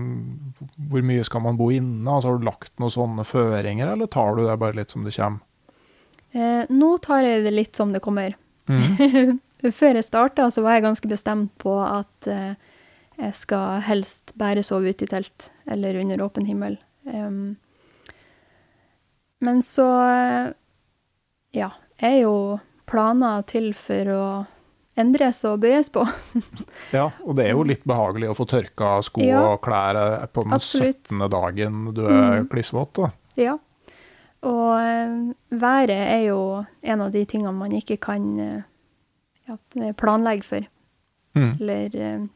[0.90, 2.05] Hvor mye skal man bo inne?
[2.05, 5.16] Altså, har du lagt noen sånne føringer, eller tar du det bare litt som det
[5.16, 5.40] kommer?
[6.37, 8.37] Eh, nå tar jeg det litt som det kommer.
[8.70, 9.40] Mm.
[9.81, 12.53] Før jeg starta, så var jeg ganske bestemt på at eh,
[13.20, 16.77] jeg skal helst bare sove ute i telt eller under åpen himmel.
[17.05, 17.57] Um,
[19.41, 19.87] men så
[21.57, 22.35] Ja, er jo
[22.87, 24.25] planer til for å
[25.01, 26.03] endres og bøyes på.
[26.97, 29.41] Ja, og det er jo litt behagelig å få tørka sko Ja.
[29.55, 31.07] og klær eh, på den Absolutt.
[31.09, 31.29] 17.
[31.33, 32.49] dagen du er Mm.
[32.53, 32.93] klissvåt.
[32.99, 33.11] da.
[33.41, 33.57] Ja.
[34.43, 35.15] Og eh,
[35.53, 38.63] været er jo en av de tingene man ikke kan eh,
[39.49, 39.57] ja,
[39.97, 40.67] planlegge for.
[41.39, 41.51] Mm.
[41.61, 42.29] Eller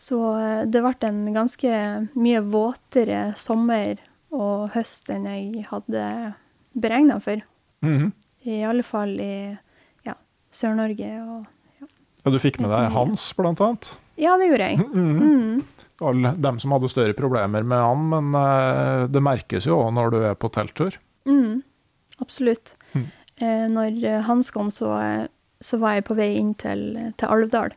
[0.00, 1.70] Så eh, det ble en ganske
[2.16, 4.00] mye våtere sommer
[4.32, 6.04] og høst enn jeg hadde
[6.72, 7.42] beregna for.
[7.84, 8.12] Mhm.
[8.48, 9.32] I alle fall i
[10.06, 10.14] ja,
[10.56, 11.90] Sør-Norge og
[12.24, 13.90] Ja, du fikk med deg Hans, blant annet.
[14.20, 14.86] Ja, det gjorde jeg.
[14.88, 15.20] Mhm.
[15.20, 15.62] Mm.
[16.00, 20.14] Alle dem som hadde større problemer med han, men eh, det merkes jo òg når
[20.14, 20.96] du er på telttur.
[21.28, 21.60] Mm.
[22.24, 22.72] Absolutt.
[22.96, 23.04] Mm.
[23.36, 24.94] Eh, når Hans kom, så,
[25.60, 26.86] så var jeg på vei inn til,
[27.20, 27.76] til Alvdal.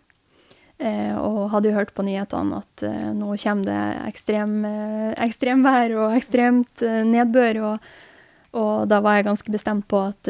[0.83, 5.93] Eh, og hadde jo hørt på nyhetene at eh, nå kommer det ekstrem, eh, ekstremvær
[5.95, 7.61] og ekstremt nedbør.
[7.69, 7.93] Og,
[8.59, 10.27] og da var jeg ganske bestemt på at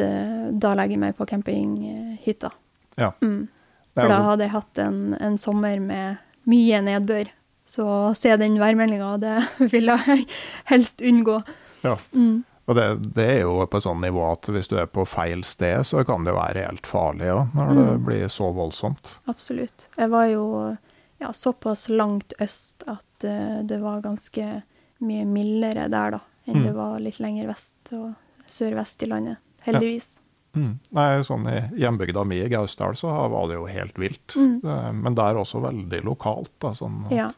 [0.54, 2.52] da legger jeg meg på campinghytta.
[3.00, 3.10] Ja.
[3.24, 3.48] Mm.
[3.94, 7.30] For da hadde jeg hatt en, en sommer med mye nedbør.
[7.66, 9.36] Så å se den værmeldinga, det
[9.74, 10.26] ville jeg
[10.70, 11.40] helst unngå.
[11.84, 11.98] Ja.
[12.14, 12.44] Mm.
[12.66, 15.42] Og det, det er jo på et sånt nivå at hvis du er på feil
[15.44, 18.04] sted, så kan det jo være helt farlig òg, når det Mm.
[18.06, 19.18] blir så voldsomt.
[19.28, 19.88] Absolutt.
[19.98, 20.76] Jeg var jo
[21.20, 24.62] ja, såpass langt øst at uh, det var ganske
[25.04, 26.64] mye mildere der, da, enn Mm.
[26.64, 28.14] det var litt lenger vest og
[28.50, 29.36] sørvest i landet.
[29.64, 30.20] Heldigvis.
[30.54, 30.78] Mm.
[30.94, 34.34] Nei, sånn I hjembygda mi i Gausdal så var det jo helt vilt.
[34.36, 34.60] Mm.
[34.62, 36.50] Det- Men der også veldig lokalt.
[36.60, 37.30] Da, sånn at Ja.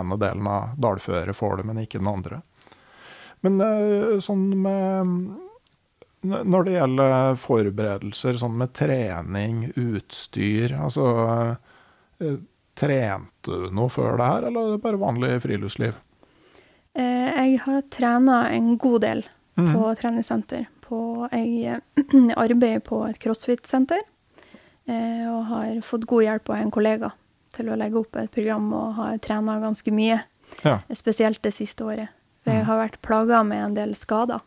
[0.00, 2.42] ene delen av dalføret får det, men ikke den andre.
[3.44, 5.12] Men eh, sånn med
[6.24, 11.06] Når det gjelder forberedelser sånn med trening, utstyr altså
[12.22, 12.40] eh,
[12.74, 15.92] Trente du noe før det her, eller er det bare vanlig friluftsliv?
[16.98, 19.22] Eh, jeg har trena en god del
[19.54, 20.64] på på treningssenter.
[20.82, 20.98] På,
[21.30, 21.78] jeg
[22.44, 24.02] arbeider på et crossfit-senter
[25.30, 27.12] og har fått god hjelp av en kollega
[27.54, 30.18] til å legge opp et program og har trena ganske mye.
[30.66, 30.80] Ja.
[30.90, 32.10] Spesielt det siste året.
[32.44, 32.66] For jeg Mm.
[32.66, 34.40] har vært plaga med en del skader.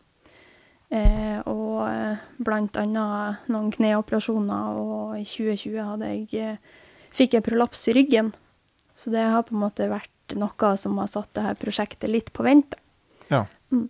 [0.90, 6.56] Eh, og eh, blant annet noen kneoperasjoner, og i 2020 hadde jeg, eh,
[7.12, 8.32] fikk jeg prolaps i ryggen.
[8.96, 12.42] Så det har på en måte vært noe som har satt dette prosjektet litt på
[12.46, 12.74] vent.
[13.30, 13.44] ja.
[13.72, 13.88] Mm.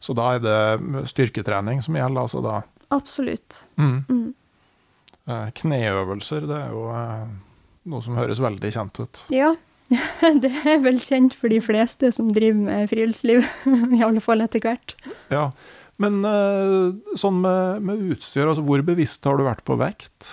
[0.00, 2.58] Så da er det styrketrening som gjelder, altså da?
[2.92, 3.62] Absolutt.
[3.78, 4.04] Mm.
[4.08, 4.34] Mm.
[5.26, 6.82] Eh, Kneøvelser, det er jo
[7.86, 9.22] noe som høres veldig kjent ut.
[9.32, 9.54] Ja,
[10.42, 13.44] det er vel kjent for de fleste som driver med friluftsliv.
[13.98, 14.96] I alle fall etter hvert.
[15.32, 15.50] Ja,
[16.02, 20.32] Men eh, sånn med, med utstyr, altså hvor bevisst har du vært på vekt?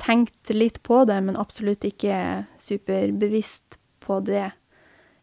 [0.00, 4.50] tenkt litt på det, men absolutt ikke superbevisst på det.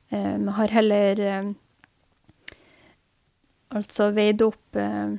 [0.10, 1.50] Eh, Vi har heller eh,
[3.74, 5.18] altså veid opp eh,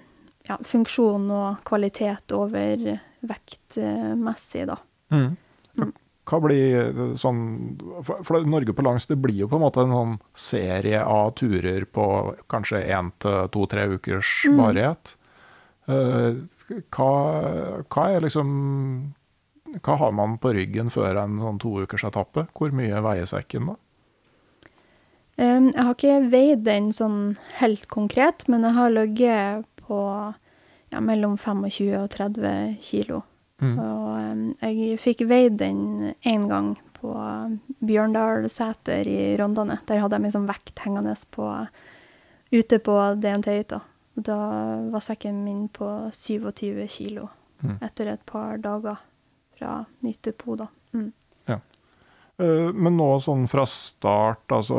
[0.48, 2.86] ja, funksjon og kvalitet over
[3.28, 4.78] vektmessig, da.
[5.12, 5.34] Mm.
[6.28, 7.40] Hva blir eh, sånn
[8.04, 11.32] For for Norge på langs, det blir jo på en måte en sånn serie av
[11.40, 12.04] turer på
[12.52, 14.58] kanskje én til to-tre ukers Mm.
[14.60, 15.14] varighet.
[15.88, 16.34] Eh,
[16.92, 17.12] hva,
[17.88, 19.14] hva er liksom
[19.84, 22.46] Hva har man på ryggen før en sånn toukersetappe?
[22.56, 23.74] Hvor mye veier sekken da?
[25.38, 29.98] Um, jeg har ikke veid den sånn helt konkret, men jeg har ligget på
[30.90, 33.20] ja, mellom 25 og 30 kilo.
[33.60, 33.78] Mm.
[33.82, 37.10] Og jeg fikk veid den én gang på
[37.84, 39.80] Bjørndalseter i Rondane.
[39.86, 41.46] Der hadde jeg min sånn vekt hengende på,
[42.54, 43.80] ute på DNT-hytta.
[44.18, 44.36] Da
[44.90, 47.78] var sekken min på 27 kilo Mm.
[47.82, 48.98] etter et par dager
[49.58, 50.68] fra nytt depot, da.
[50.94, 51.12] Mm.
[51.48, 51.56] Ja.
[52.38, 54.76] Men nå sånn fra start, altså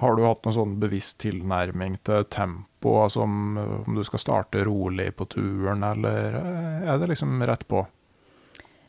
[0.00, 2.66] Har du hatt noen sånn bevisst tilnærming til tempo?
[2.82, 7.66] Altså om, om du skal starte rolig på turen, eller eh, er det liksom rett
[7.68, 7.84] på?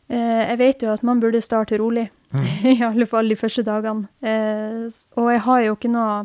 [0.08, 2.08] Eh, jeg vet jo at man burde starte rolig,
[2.72, 4.08] i alle fall de første dagene.
[4.24, 4.86] Eh,
[5.20, 6.22] og jeg har jo ikke noe,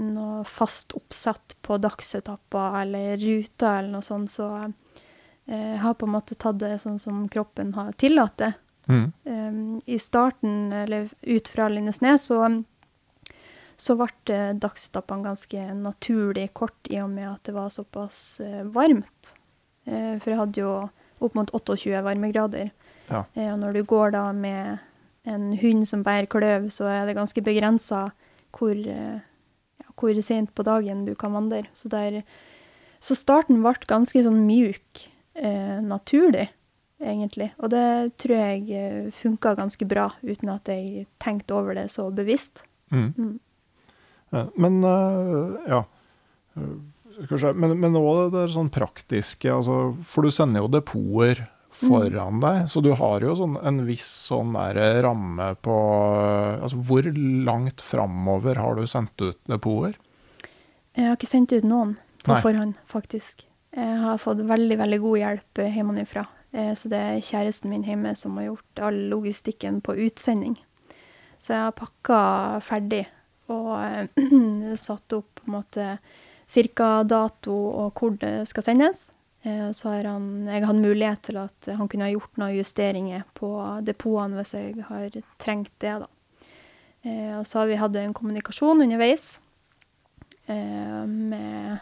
[0.00, 4.50] noe fast oppsett på dagsetapper eller ruter eller noe sånt, så
[5.50, 8.52] jeg har på en måte tatt det sånn som kroppen har tillatt det.
[8.90, 9.12] Mm.
[9.24, 12.62] Um, I starten, eller ut fra Lindesnes, så,
[13.80, 18.62] så ble eh, dagsetappene ganske naturlig kort i og med at det var såpass eh,
[18.68, 19.32] varmt.
[19.88, 20.74] Eh, for jeg hadde jo
[21.20, 22.70] opp mot 28 varmegrader.
[23.10, 23.24] Ja.
[23.24, 24.78] Og når du går da med
[25.28, 28.06] en hund som bærer kløv, så er det ganske begrensa
[28.56, 31.64] hvor, ja, hvor sent på dagen du kan vandre.
[31.76, 32.22] Så, der,
[33.02, 36.48] så starten ble ganske sånn mjuk, eh, naturlig
[37.00, 37.50] egentlig.
[37.60, 42.64] Og det tror jeg funka ganske bra, uten at jeg tenkte over det så bevisst.
[42.94, 43.12] Mm.
[43.16, 43.38] Mm.
[44.32, 45.84] Eh, Men eh, ja
[46.56, 47.52] Eh, skal vi se.
[47.54, 49.74] Men, men også det der sånn praktiske, altså,
[50.08, 51.44] for du sender jo depoter
[51.80, 55.76] foran deg, så du har jo sånn, en viss sånn der ramme på
[56.16, 57.06] eh, altså, Hvor
[57.46, 59.94] langt framover har du sendt ut depoter?
[60.98, 62.40] Jeg har ikke sendt ut noen på Nei.
[62.42, 63.46] forhånd, faktisk.
[63.76, 66.26] Jeg har fått veldig, veldig god hjelp eh, hjemmefra.
[66.50, 70.58] Eh, Så det er kjæresten min hjemme som har gjort all logistikken på utsending.
[71.38, 72.20] Så jeg har pakka
[72.66, 73.06] ferdig
[73.50, 75.86] og eh, satt opp på en måte
[76.50, 79.08] cirka dato og hvor det skal sendes.
[79.42, 83.22] Eh, Så har han, jeg hatt mulighet til at han kunne ha gjort noen justeringer
[83.38, 83.50] på
[83.86, 85.94] depotene hvis jeg har trengt det.
[86.04, 86.08] da.
[87.04, 89.38] Eh, Og så har vi hatt en kommunikasjon underveis
[90.50, 91.78] med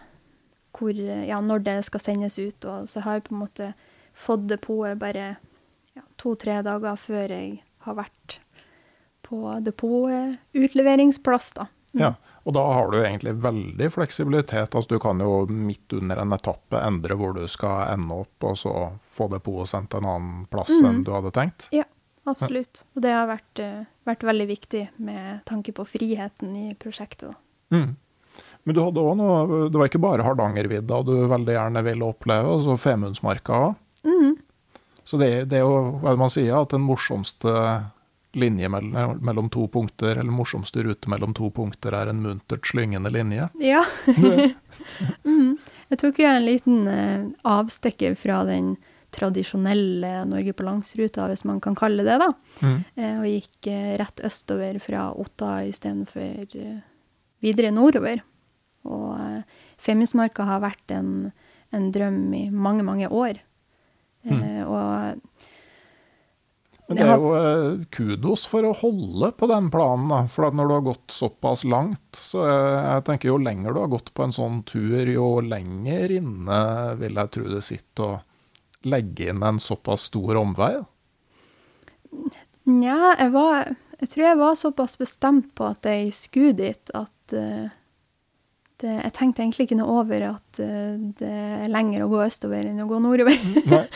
[0.76, 0.92] hvor,
[1.24, 2.64] ja, når det skal sendes ut.
[2.68, 3.70] Og så har jeg på en måte
[4.12, 5.30] fått depotet bare
[5.96, 8.36] ja, to-tre dager før jeg har vært
[9.28, 9.42] på
[10.52, 11.66] depotutleveringsplass, da.
[11.94, 12.00] Mm.
[12.02, 12.14] Ja,
[12.44, 14.74] og da har du egentlig veldig fleksibilitet.
[14.76, 18.56] Altså, du kan jo midt under en etappe endre hvor du skal ende opp, og
[18.60, 18.72] så
[19.04, 21.04] få depotet sendt en annen plass enn Mhm.
[21.04, 21.68] du hadde tenkt.
[21.72, 21.84] Ja,
[22.26, 22.84] absolutt.
[22.96, 27.34] Og det har vært, eh, vært veldig viktig med tanke på friheten i prosjektet.
[27.72, 27.96] Mm.
[28.64, 32.44] Men du hadde også noe, det var ikke bare Hardangervidda du veldig gjerne ville oppleve,
[32.52, 33.76] altså Femundsmarka òg.
[34.04, 34.36] Mm.
[35.04, 37.48] Så det, det er jo hva man sier, at den morsomste
[38.36, 43.48] linje mellom, to punkter, eller morsomste rute mellom to punkter, er en muntert slyngende linje.
[43.62, 43.84] Ja.
[45.24, 45.56] mm.
[45.88, 48.74] Jeg tok jo en liten uh, avstikker fra den
[49.14, 52.78] tradisjonelle Norge på langs-ruta, hvis man kan kalle det da, Mm.
[52.98, 56.78] uh, og gikk uh, rett østover fra Otta istedenfor uh,
[57.40, 58.20] videre nordover.
[58.88, 61.30] Og uh, Femundsmarka har vært en,
[61.72, 63.40] en drøm i mange, mange år.
[64.26, 65.37] Eh, og
[66.88, 70.22] Men Det er jo eh, kudos for å holde på den planen, da.
[70.32, 73.82] For at når du har gått såpass langt, så eh, jeg tenker jo lenger du
[73.82, 76.60] har gått på en sånn tur, jo lenger inne
[76.96, 80.78] vil jeg tro det sitter å legge inn en såpass stor omvei.
[82.68, 87.32] Nja, jeg var Jeg tror jeg var såpass bestemt på at jeg skulle dit, at
[87.34, 87.66] uh,
[88.78, 92.68] det, jeg tenkte egentlig ikke noe over at uh, det er lenger å gå østover
[92.70, 93.34] enn å gå nordover.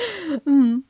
[0.49, 0.81] Mm.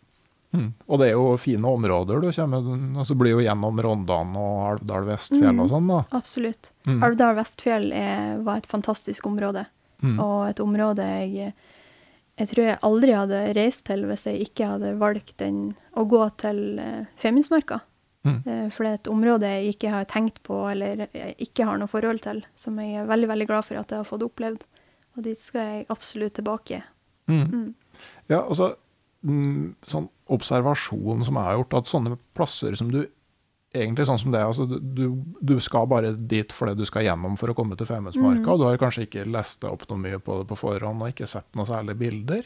[0.53, 0.67] Mm.
[0.87, 2.21] Og det er jo fine områder.
[2.21, 2.67] Du kommer,
[3.01, 6.01] altså blir jo gjennom Rondane og Alvdal Vestfjell og sånn, da.
[6.19, 6.73] Absolutt.
[6.87, 6.99] Mm.
[7.09, 9.67] Alvdal Vestfjell er, var et fantastisk område,
[10.03, 10.17] Mm.
[10.19, 11.53] og et område jeg
[12.39, 16.23] jeg tror jeg aldri hadde reist til hvis jeg ikke hadde valgt den, å gå
[16.41, 17.81] til eh, Femundsmarka.
[18.25, 18.39] Mm.
[18.47, 21.79] Eh, For det er et område jeg ikke har tenkt på eller jeg ikke har
[21.79, 24.65] noe forhold til, som jeg er veldig veldig glad for at jeg har fått opplevd.
[25.17, 26.83] Og dit skal jeg absolutt tilbake.
[27.29, 27.45] Mm.
[27.53, 27.75] Mm.
[28.33, 28.79] Ja, altså mm,
[29.25, 33.05] sånn observasjon som har gjort, at sånne plasser som du
[33.75, 37.39] Egentlig sånn som det, altså du, du skal bare dit for det du skal gjennom
[37.41, 38.49] for å komme til Femundsmarka, Mm.
[38.53, 41.25] og du har kanskje ikke lest opp noe mye på det på forhånd og ikke
[41.27, 42.43] sett noe særlig bilder.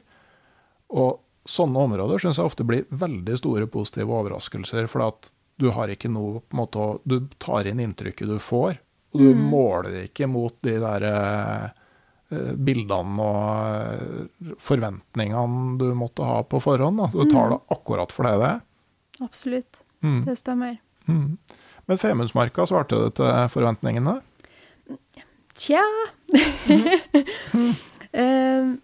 [0.95, 1.19] Og
[1.51, 6.12] sånne områder syns jeg ofte blir veldig store positive overraskelser, for at du har ikke
[6.15, 8.79] noe på en måte Du tar inn inntrykket du får,
[9.12, 9.51] og du Mm.
[9.51, 11.71] måler det ikke mot de der eh, eh,
[12.31, 16.99] bildene og eh, forventningene du måtte ha på forhånd.
[16.99, 17.07] Da.
[17.12, 17.53] Du tar Mm.
[17.55, 18.61] det akkurat for det det er.
[19.23, 19.83] Absolutt.
[20.03, 20.25] Mm.
[20.27, 20.79] Det stemmer.
[21.09, 21.39] Mm.
[21.87, 24.21] Men Femundsmarka svarte det til forventningene?
[25.57, 25.83] Tja
[26.67, 27.73] mm.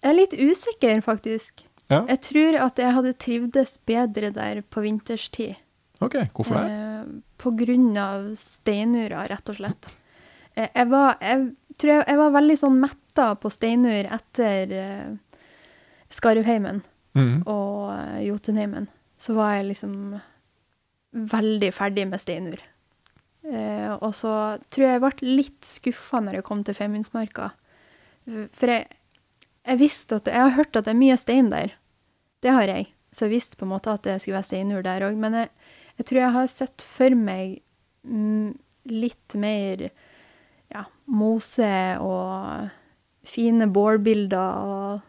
[0.00, 1.64] Jeg er litt usikker, faktisk.
[1.90, 2.04] Ja.
[2.08, 5.58] Jeg tror at jeg hadde trivdes bedre der på vinterstid.
[6.00, 6.70] Ok, hvorfor det?
[6.72, 9.90] Eh, på grunn av steinura, rett og slett.
[10.56, 15.44] Eh, jeg, var, jeg tror jeg, jeg var veldig sånn metta på steinur etter uh,
[16.10, 17.40] Skarvheimen Mm.
[17.50, 18.84] og uh, Jotunheimen.
[19.18, 19.94] Så var jeg liksom
[21.10, 22.60] veldig ferdig med steinur.
[23.42, 24.34] Uh, og så
[24.70, 27.50] tror jeg jeg ble litt skuffa når jeg kom til Femundsmarka.
[28.54, 28.86] For jeg,
[29.66, 31.72] jeg visste at Jeg har hørt at det er mye stein der.
[32.44, 32.92] Det har jeg.
[33.10, 35.18] Så jeg visste på en måte at det skulle være steinur der òg.
[35.18, 35.50] Men jeg,
[35.98, 37.58] jeg tror jeg har sett for meg
[38.06, 38.54] mm,
[38.92, 39.88] litt mer
[41.10, 42.68] mose og
[43.26, 45.00] fine bålbilder og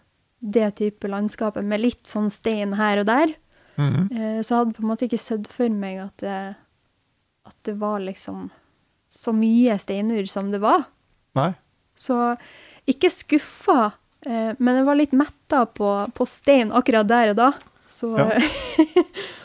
[0.41, 3.35] det type landskapet med litt sånn stein her og der.
[3.77, 4.43] Mm -hmm.
[4.43, 6.55] Så jeg hadde på en måte ikke sett for meg at det,
[7.45, 8.49] at det var liksom
[9.09, 10.83] så mye steinur som det var.
[11.35, 11.53] Nei?
[11.95, 12.37] Så
[12.85, 13.91] ikke skuffa,
[14.25, 17.53] eh, men jeg var litt metta på, på stein akkurat der og da.
[17.87, 18.39] Så Ja.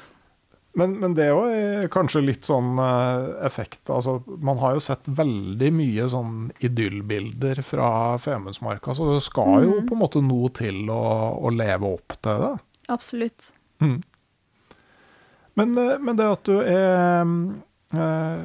[0.76, 5.06] Men, men det er jo kanskje litt sånn eh, effekt Altså, man har jo sett
[5.08, 7.88] veldig mye sånn idyllbilder fra
[8.20, 9.86] Femundsmarka, så det skal jo Mhm.
[9.88, 11.00] på en måte noe til å,
[11.40, 12.52] å leve opp til det.
[12.92, 13.48] absolutt.
[13.80, 14.02] Mm.
[15.56, 17.24] Men, eh, men det at du er
[17.96, 18.44] eh,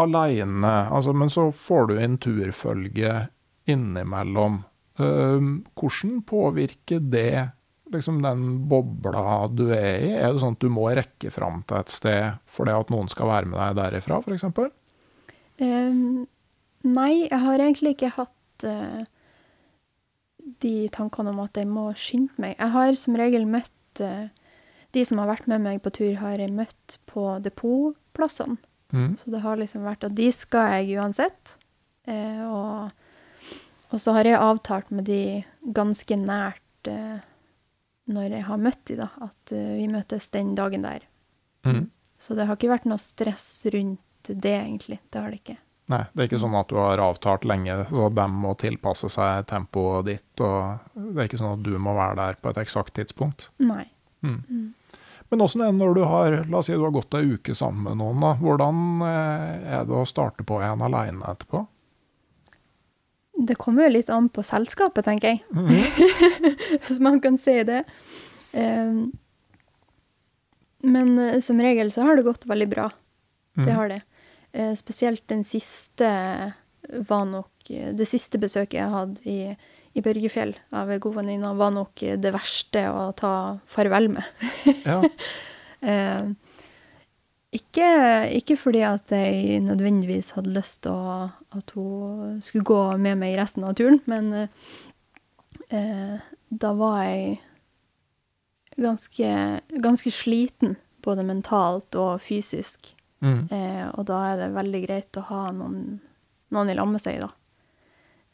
[0.00, 3.28] aleine, altså, men så får du inn turfølge
[3.68, 4.62] innimellom.
[4.98, 5.40] Eh,
[5.76, 7.50] hvordan påvirker det
[7.92, 10.10] liksom den bobla du er i?
[10.16, 13.30] Er det sånn at du må rekke fram til et sted fordi at noen skal
[13.30, 14.46] være med deg derifra, f.eks.?
[15.60, 16.26] Um,
[16.86, 19.02] nei, jeg har egentlig ikke hatt uh,
[20.64, 22.56] de tankene om at jeg må skynde meg.
[22.56, 24.30] Jeg har som regel møtt uh,
[24.90, 28.58] De som har vært med meg på tur, har jeg møtt på depotplassene.
[28.90, 29.14] Mm.
[29.16, 31.54] Så det har liksom vært at de skal jeg uansett.
[32.10, 32.90] Eh, og,
[33.90, 35.42] og så har jeg avtalt med de
[35.76, 37.20] ganske nært eh,
[38.10, 41.06] når jeg har møtt de da, at eh, vi møtes den dagen der.
[41.66, 41.88] Mm.
[42.20, 45.00] Så det har ikke vært noe stress rundt det, egentlig.
[45.08, 45.56] Det har det ikke.
[45.90, 49.46] Nei, det er ikke sånn at du har avtalt lenge, så de må tilpasse seg
[49.50, 52.94] tempoet ditt, og det er ikke sånn at du må være der på et eksakt
[52.98, 53.48] tidspunkt.
[53.64, 53.88] Nei.
[54.22, 54.74] Mm.
[55.30, 57.54] Men åssen er det når du har la oss si du har gått ei uke
[57.58, 58.32] sammen med noen, da.
[58.38, 61.64] Hvordan eh, er det å starte på igjen aleine etterpå?
[63.40, 65.42] Det kommer jo litt an på selskapet, tenker jeg.
[65.50, 65.70] Mhm.
[66.86, 67.84] Hvis man kan si det.
[68.52, 69.00] Eh,
[70.82, 72.90] men eh, som regel så har det gått veldig bra.
[73.54, 73.76] Det Mhm.
[73.76, 74.02] har det.
[74.52, 76.52] Eh, spesielt den siste
[77.08, 79.56] var nok eh, Det siste besøket jeg hadde i,
[79.94, 83.32] i Børgefjell av ei god venninne, var nok det verste å ta
[83.66, 84.24] farvel med.
[84.84, 85.02] Ja.
[85.80, 86.26] Eh,
[87.50, 87.86] ikke,
[88.38, 93.66] ikke fordi at jeg nødvendigvis hadde lyst til at hun skulle gå med meg resten
[93.66, 94.30] av turen, men
[95.70, 97.40] eh, da var jeg
[98.78, 99.32] ganske,
[99.82, 102.94] ganske sliten, både mentalt og fysisk.
[103.20, 103.48] Mm.
[103.50, 105.98] Eh, og da er det veldig greit å ha noen,
[106.54, 107.32] noen i lag med seg, da.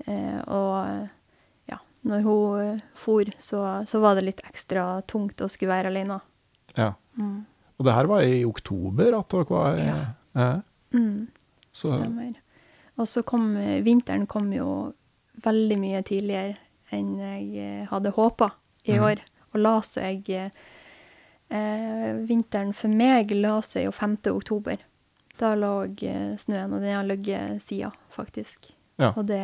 [0.05, 5.49] Eh, og ja, når hun eh, for, så, så var det litt ekstra tungt å
[5.49, 6.21] skulle være alene.
[6.77, 6.93] ja.
[7.17, 7.47] Mm.
[7.79, 9.97] Og det her var i oktober at dere var Ja.
[10.35, 10.61] ja.
[10.97, 11.27] Mm,
[11.73, 12.35] Så stemmer.
[12.99, 14.95] Og så kom eh, vinteren kom jo
[15.45, 16.57] veldig mye tidligere
[16.97, 18.51] enn jeg eh, hadde håpa
[18.87, 19.03] i Mhm.
[19.05, 19.21] år.
[19.55, 20.51] Og la seg eh,
[21.51, 24.17] eh, Vinteren for meg la seg jo 5.
[24.33, 24.79] oktober.
[25.39, 28.71] Da lå eh, snøen, og den har ligget siden, faktisk.
[28.99, 29.13] Ja.
[29.17, 29.41] Og det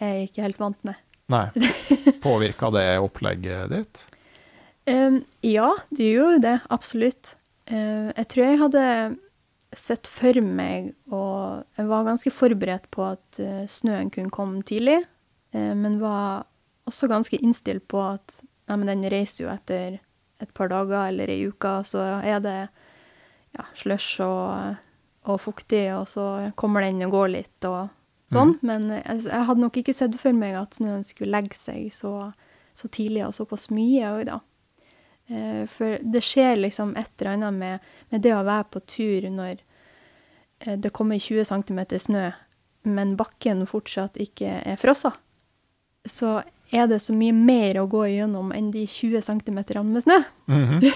[0.00, 0.96] er jeg ikke helt vant med.
[1.30, 1.46] Nei.
[2.24, 4.02] Påvirka det opplegget ditt?
[4.88, 7.34] Um, ja, det gjør jo det, absolutt.
[7.68, 8.84] Uh, jeg tror jeg hadde
[9.76, 15.02] sett for meg, og jeg var ganske forberedt på at uh, snøen kunne komme tidlig,
[15.52, 16.46] uh, men var
[16.88, 18.38] også ganske innstilt på at
[18.68, 19.98] nei, men den reiser jo etter
[20.40, 22.58] et par dager eller ei uke, så er det
[23.56, 24.78] ja, slush og,
[25.28, 27.88] og fuktig, og så kommer den og går litt og
[28.32, 28.54] sånn.
[28.62, 32.30] Men jeg, jeg hadde nok ikke sett for meg at snøen skulle legge seg så,
[32.76, 34.38] så tidlig og såpass mye òg, da.
[35.28, 39.26] Eh, For det skjer liksom et eller annet med, med det å være på tur
[39.30, 39.58] når
[40.60, 42.30] eh, det kommer 20 cm snø,
[42.88, 45.12] men bakken fortsatt ikke er frossa.
[46.08, 46.38] Så
[46.72, 49.58] er det så mye mer å gå igjennom enn de 20 cm
[49.92, 50.18] med snø.
[50.48, 50.80] Mhm.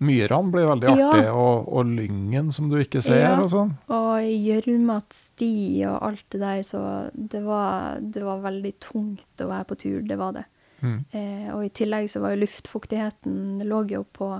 [0.00, 1.08] myrene blir veldig Ja.
[1.10, 3.34] artig, og, og lyngen som du ikke ser Ja.
[3.42, 3.74] og sånn.
[3.92, 9.48] Og gjørmete sti og alt det der, så det var, det var veldig tungt å
[9.50, 10.46] være på tur, det var det.
[10.82, 10.98] Mm.
[11.12, 14.30] Eh, og i tillegg så var jo luftfuktigheten lå jo på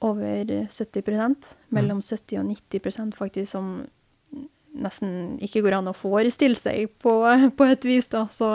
[0.00, 3.86] over 70% mellom 70 og 90% faktisk, som
[4.78, 7.16] nesten ikke går an å forestille seg på,
[7.58, 8.26] på et vis, da.
[8.30, 8.52] Så,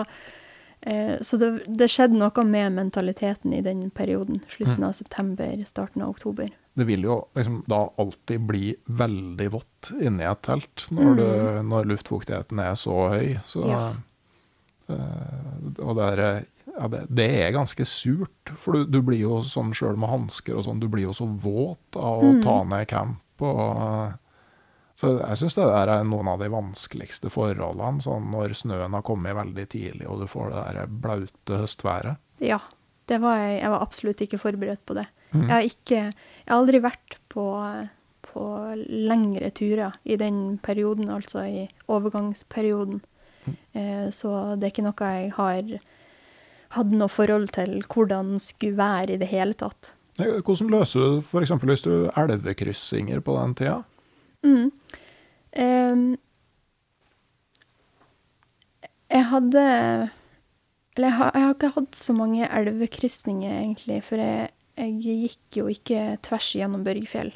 [0.87, 4.39] eh, så det, det skjedde noe med mentaliteten i den perioden.
[4.47, 4.87] Slutten Mm.
[4.87, 6.49] av september, starten av oktober.
[6.73, 11.33] Det vil jo liksom da alltid bli veldig vått inni et telt når, det,
[11.69, 13.35] når luftfuktigheten er så høy.
[13.45, 13.69] Så, Mm.
[13.75, 13.91] Ja.
[14.89, 16.45] eh, og det,
[16.83, 20.57] ja, det, det er ganske surt, for du, du blir jo sånn sjøl med hansker
[20.59, 22.41] og sånn, du blir jo så våt av å Mm.
[22.43, 23.19] ta ned camp.
[23.47, 24.13] Og,
[24.99, 29.01] så jeg syns det der er noen av de vanskeligste forholdene, sånn når snøen har
[29.07, 32.19] kommet veldig tidlig og du får det der blaute høstværet.
[32.43, 32.59] Ja,
[33.09, 35.07] det var jeg, jeg var absolutt ikke forberedt på det.
[35.33, 35.47] Mm.
[35.47, 37.47] Jeg, har ikke, jeg har aldri vært på,
[38.29, 38.43] på
[39.09, 43.01] lengre turer i den perioden, altså i overgangsperioden.
[43.73, 45.73] Eh, så det er ikke noe jeg har
[46.75, 49.93] hatt noe forhold til hvordan skulle være i det hele tatt.
[50.17, 51.53] Hvordan løser du f.eks.
[51.63, 53.79] hvis du elvekryssinger på den tida?
[54.45, 54.69] Mm.
[55.53, 56.03] Um,
[59.13, 59.63] jeg hadde
[60.95, 65.57] Eller jeg har, jeg har ikke hatt så mange elvekrysninger, egentlig, for jeg, jeg gikk
[65.57, 67.31] jo ikke tvers gjennom Børgfjell.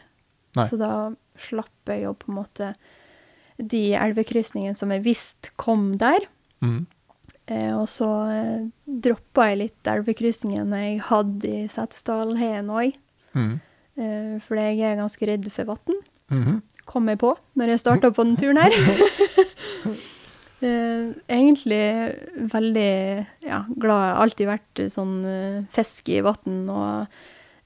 [0.57, 0.65] Nei.
[0.69, 0.91] Så da
[1.41, 2.69] slapp jeg jo på en måte
[3.57, 6.27] de elvekrysningene som jeg visste kom der.
[6.61, 6.85] Mm.
[7.47, 12.97] Eh, og så eh, droppa jeg litt elvekrysningene jeg hadde i Setesdalheien òg.
[13.37, 13.53] Mm.
[13.97, 16.61] Eh, fordi jeg er ganske redd for vann Mhm.
[16.85, 18.73] kom jeg på når jeg starta på den turen her.
[20.59, 22.15] Eh, egentlig
[22.49, 23.99] veldig ja, glad.
[24.01, 25.11] Jeg har alltid vært sånn
[25.69, 26.63] fisk i vann.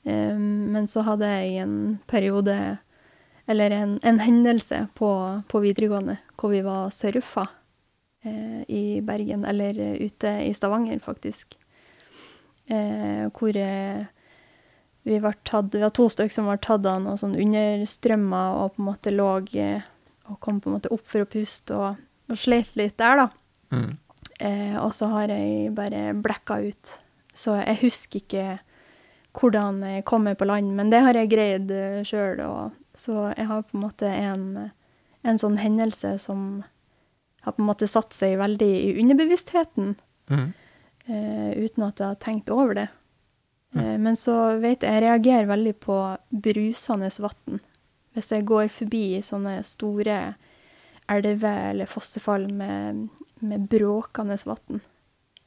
[0.03, 1.77] Eh, men så hadde jeg en
[2.11, 2.57] periode,
[3.47, 5.07] eller en, en hendelse på,
[5.47, 7.47] på videregående, hvor vi var surfa
[8.67, 11.57] i Bergen, eller eh, ute i Stavanger, faktisk.
[12.65, 14.05] Eh, hvor eh,
[15.03, 18.75] vi var tatt, vi var to stykker som var tatt av noen sånn understrømmer og
[18.75, 19.87] på en måte lå eh,
[20.29, 23.27] og kom på en måte opp for å puste og, og slet litt der, da.
[23.73, 23.95] Mm.
[24.39, 26.93] Eh, og så har jeg bare blekka ut.
[27.33, 28.45] Så jeg husker ikke
[29.39, 31.73] hvordan jeg kommer på land, men det har jeg greid
[32.05, 32.43] sjøl.
[32.95, 34.45] Så jeg har på en måte en,
[35.23, 36.61] en sånn hendelse som
[37.41, 39.95] har på en måte satt seg veldig i underbevisstheten,
[40.31, 40.53] Mm.
[41.09, 42.87] uh, uten at jeg har tenkt over det.
[43.75, 45.97] Eh, men så vet jeg, jeg reagerer veldig på
[46.29, 47.59] brusende vann.
[48.15, 50.17] Hvis jeg går forbi sånne store
[51.11, 53.07] elver eller fossefall med,
[53.39, 54.81] med bråkende vann,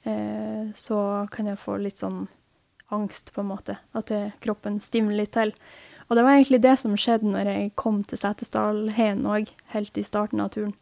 [0.09, 1.01] eh, så
[1.32, 2.24] kan jeg få litt sånn
[2.92, 3.76] angst, på en måte.
[3.97, 5.53] At det, kroppen stivner litt til.
[6.09, 10.05] Og det var egentlig det som skjedde når jeg kom til Setesdalheien òg, helt i
[10.05, 10.74] starten av turen.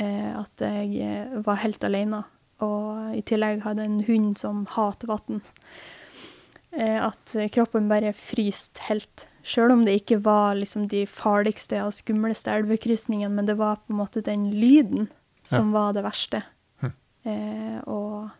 [0.00, 2.24] Eh, at jeg var helt alene.
[2.64, 5.42] Og i tillegg hadde en hund som hater vann.
[6.74, 9.28] Eh, at kroppen bare fryste helt.
[9.44, 13.92] Sjøl om det ikke var liksom de farligste og skumleste elvekrysningene, men det var på
[13.92, 15.10] en måte den lyden
[15.44, 16.40] som var det verste.
[16.80, 16.94] Hm.
[17.28, 18.30] Eh, og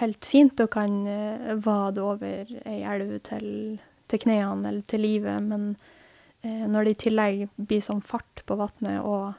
[0.00, 3.48] helt fint å kan eh, vade over ei elv til,
[4.10, 5.76] til knærne eller til livet, men
[6.42, 9.38] eh, når det i tillegg blir sånn fart på vannet, og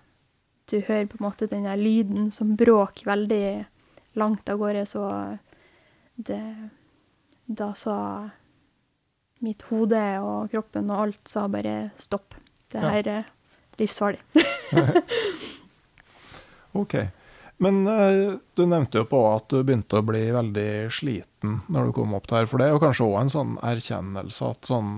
[0.71, 3.65] du hører på en måte den der lyden som bråker veldig
[4.19, 5.05] langt av gårde, så
[6.15, 6.41] det
[7.47, 8.29] Da sa
[9.39, 12.35] mitt hode og kroppen og alt sa bare stopp.
[12.67, 13.29] Det her er
[13.79, 14.19] livsfarlig.
[16.77, 16.93] Ok.
[17.57, 21.93] Men eh, du nevnte jo på at du begynte å bli veldig sliten når du
[21.95, 22.45] kom opp der.
[22.45, 24.91] For det er jo kanskje òg en sånn erkjennelse at sånn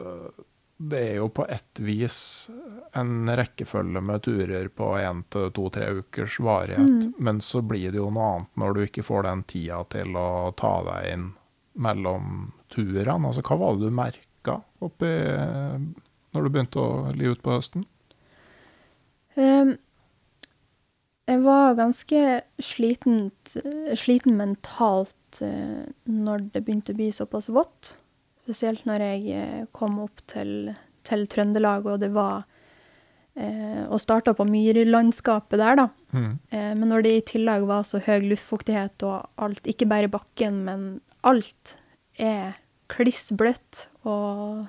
[0.00, 0.30] eh,
[0.78, 2.48] Det er jo på ett vis
[2.94, 7.08] en rekkefølge med turer på én til to-tre ukers varighet.
[7.18, 10.52] Men så blir det jo noe annet når du ikke får den tida til å
[10.58, 11.26] ta deg inn
[11.82, 13.18] mellom turene.
[13.26, 15.10] Altså, hva var det du merka oppi
[16.30, 17.86] når du begynte å li ut på høsten?
[19.34, 19.74] Um,
[21.28, 22.20] jeg var ganske
[22.64, 23.30] sliten,
[23.98, 27.96] sliten mentalt eh, når det begynte å bli såpass vått.
[28.48, 30.70] Spesielt når jeg eh, kom opp til,
[31.04, 32.46] til Trøndelag, og det var
[33.36, 35.88] eh, Og starta på myrlandskapet der, da.
[36.16, 36.38] Mm.
[36.48, 40.62] Eh, men når det i tillegg var så høy luftfuktighet og alt, ikke bare bakken,
[40.64, 40.88] men
[41.28, 41.76] alt
[42.16, 42.56] er
[42.88, 44.64] kliss bløtt, og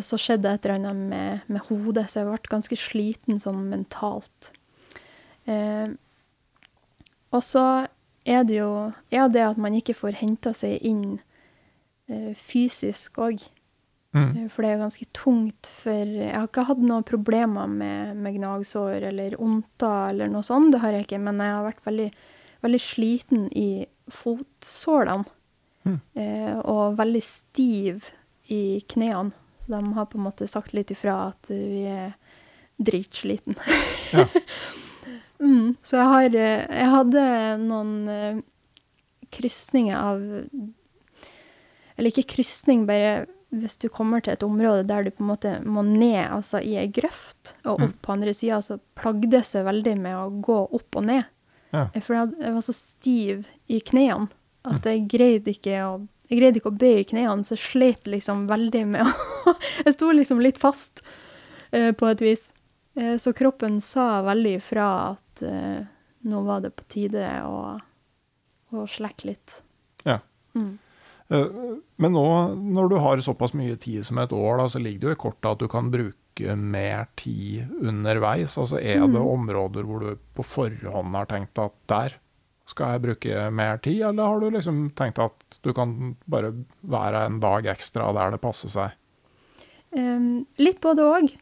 [0.00, 4.48] så skjedde et eller annet med, med hodet, så jeg ble ganske sliten sånn mentalt.
[5.44, 5.92] Eh,
[7.28, 7.66] og så
[8.24, 8.72] er det jo
[9.12, 11.20] ja, det at man ikke får henta seg inn
[12.36, 13.42] fysisk òg.
[14.14, 14.36] Mm.
[14.36, 18.38] Eh, For det er ganske tungt, for jeg har ikke hatt noen problemer med, med
[18.38, 22.10] gnagsår eller ondter eller noe sånt, det har jeg ikke, men jeg har vært veldig,
[22.64, 25.26] veldig sliten i fotsålene.
[25.84, 25.98] Mm.
[26.16, 28.06] Eh, og veldig stiv
[28.48, 29.34] i knærne.
[29.60, 32.14] Så de har på en måte sagt litt ifra at vi er
[32.80, 33.56] dritsliten.
[34.12, 34.24] Ja.
[35.44, 37.26] mm, så jeg har eh, Jeg hadde
[37.64, 38.40] noen eh,
[39.34, 40.24] krysninger av
[41.96, 45.50] Eller ikke krysning, bare hvis du kommer til et område der du på en måte
[45.62, 47.92] må ned, altså i ei grøft, og opp Mm.
[48.02, 51.24] på andre sida, så plagde det seg veldig med å gå opp og ned.
[51.72, 51.84] Ja.
[52.00, 54.28] For jeg, jeg var så stiv i knærne
[54.64, 55.94] at jeg greide ikke å
[56.30, 60.08] jeg greide ikke å bøye knærne, så jeg slet liksom veldig med å Jeg sto
[60.10, 61.02] liksom litt fast,
[61.70, 62.46] eh, på et vis.
[62.96, 65.84] Eh, så kroppen sa veldig ifra at eh,
[66.24, 67.76] nå var det på tide å,
[68.72, 69.58] å slekke litt.
[70.08, 70.18] Ja.
[70.56, 70.78] Mm.
[71.30, 71.46] Eh,
[71.98, 72.24] Men nå
[72.58, 75.22] når du har såpass mye tid som et år, da, så ligger det jo i
[75.28, 78.56] kortet at du kan bruke mer tid underveis.
[78.58, 79.26] Altså Er det Mm.
[79.26, 82.14] områder hvor du på forhånd har tenkt at der
[82.66, 86.52] skal jeg bruke mer tid, eller har du liksom tenkt at du kan bare
[86.82, 88.90] være en dag ekstra der det passer seg?
[89.96, 91.32] Um, litt både òg.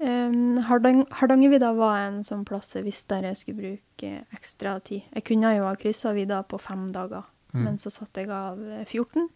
[0.00, 5.02] Um, Hardang Hardangervidda var en sånn plass jeg visste der jeg skulle bruke ekstra tid.
[5.14, 7.24] Jeg kunne jo ha kryssa vidda på fem dager,
[7.54, 7.64] Mm.
[7.64, 9.28] men så satte jeg av eh, 14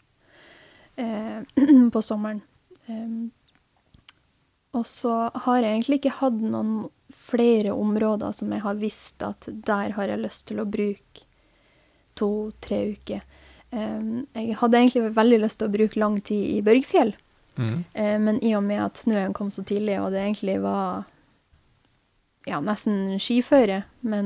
[0.97, 2.43] eh, på sommeren.
[2.87, 3.15] Eh,
[4.77, 9.49] og så har jeg egentlig ikke hatt noen flere områder som jeg har visst at
[9.51, 11.27] der har jeg lyst til å bruke
[12.19, 13.25] to-tre uker.
[13.71, 17.15] Um, jeg hadde egentlig veldig lyst til å bruke lang tid i Børgfjell.
[17.59, 17.85] Mm.
[17.93, 21.10] Eh, men i og med at snøen kom så tidlig, og det egentlig var
[22.49, 24.24] ja, nesten skiføre, men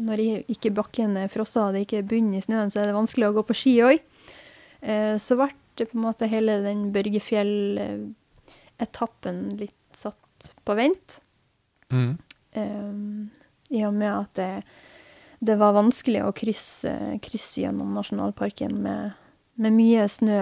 [0.00, 2.96] når ikke bakken er frosset og det ikke er bunn i snøen, så er det
[2.96, 3.96] vanskelig å gå på ski òg.
[4.80, 5.48] Eh, så ble
[5.78, 11.08] det på en måte hele den Børgefjell-etappen litt satt på vent.
[11.92, 12.14] Mm.
[12.58, 12.92] Eh,
[13.76, 14.54] I og med at det,
[15.44, 16.92] det var vanskelig å krysse,
[17.24, 19.02] krysse gjennom nasjonalparken med,
[19.60, 20.40] med mye snø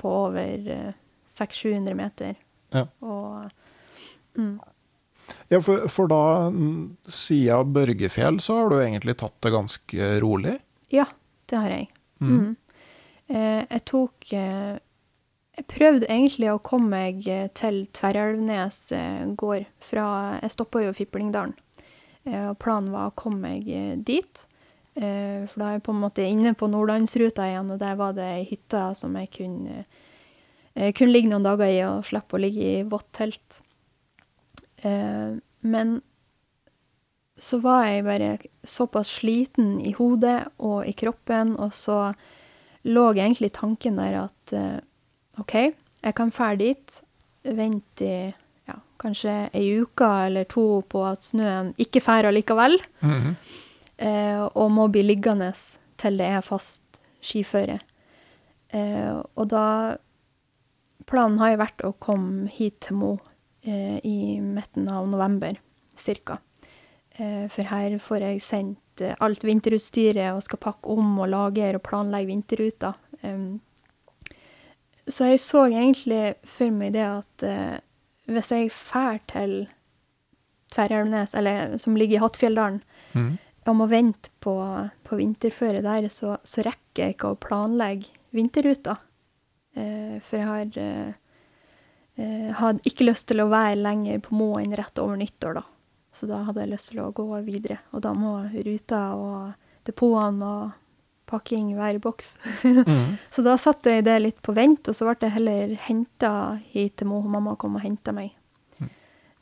[0.00, 0.92] på over eh,
[1.36, 2.34] 600-700 meter.
[2.72, 2.84] Ja.
[3.04, 3.50] Og
[4.38, 4.58] mm,
[5.48, 10.56] Ja, for, for da, mm, siden Børgefjell, så har du egentlig tatt det ganske rolig?
[10.90, 11.06] Ja,
[11.50, 11.86] det har jeg.
[12.18, 12.32] Mm.
[12.32, 12.56] Mm.
[13.28, 14.78] Eh, jeg tok eh,
[15.56, 20.08] Jeg prøvde egentlig å komme meg eh, til Tverrelvnes eh, gård fra
[20.42, 21.54] Jeg stoppa jo i Fiplingdalen.
[22.26, 24.46] Eh, og planen var å komme meg eh, dit.
[24.96, 28.16] Eh, for da er jeg på en måte inne på nordlandsruta igjen, og der var
[28.16, 29.84] det ei hytte som jeg kunne,
[30.74, 33.60] eh, kunne ligge noen dager i og slippe å ligge i vått telt.
[34.86, 35.96] Eh, men
[37.36, 38.30] så var jeg bare
[38.64, 42.14] såpass sliten i hodet og i kroppen, og så
[42.86, 44.78] lå egentlig tanken der at eh,
[45.42, 45.54] OK,
[46.06, 47.00] jeg kan fære dit,
[47.44, 48.32] vente i
[48.70, 53.36] ja, kanskje ei uke eller to på at snøen ikke fær allikevel, Mhm.
[53.98, 55.52] eh, og må bli liggende
[56.00, 56.82] til det er fast
[57.22, 57.80] skiføre.
[58.72, 59.96] Eh, og da
[61.06, 63.12] Planen har jo vært å komme hit til Mo
[63.66, 65.56] i midten av november,
[65.98, 66.38] cirka.
[67.16, 71.78] Eh, for her får jeg sendt eh, alt vinterutstyret og skal pakke om og lagre
[71.78, 72.92] og planlegge vinterruta.
[75.06, 77.78] Så jeg så egentlig for meg det at eh,
[78.26, 79.56] hvis jeg drar til
[80.74, 82.80] Tverrelvnes, eller som ligger i Hattfjelldalen,
[83.14, 83.28] mm.
[83.70, 84.54] og må vente på,
[85.06, 88.96] på vinterføre der, så, så rekker jeg ikke å planlegge vinterruta.
[89.78, 91.14] Eh, for jeg har, eh, eh,
[92.16, 95.62] hadde ikke lyst til å være lenger på Moen rett over nyttår, da.
[96.16, 97.76] Så da hadde jeg lyst til å gå videre.
[97.92, 99.50] Og da må ruta og
[99.84, 100.70] depotene og
[101.28, 102.36] pakking være i boks.
[102.64, 103.18] mm.
[103.30, 106.32] Så da satte jeg det litt på vent, og så ble jeg heller henta
[106.72, 107.20] hit til Mo.
[107.20, 108.32] Mamma kom og henta meg.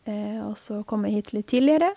[0.04, 1.88] Eh, og så kom jeg hit litt tidligere,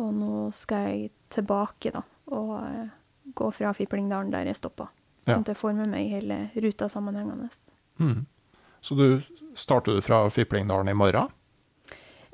[0.00, 2.00] og nå skal jeg tilbake, da.
[2.32, 2.94] Og eh,
[3.36, 4.88] gå fra Fiplingdalen der jeg stoppa.
[5.26, 5.34] Ja.
[5.34, 7.50] Sånn at jeg får med meg hele ruta sammenhengende.
[8.00, 8.24] Mm.
[8.80, 9.04] Så du
[9.56, 11.32] starter du fra Fiplingdalen i morgen?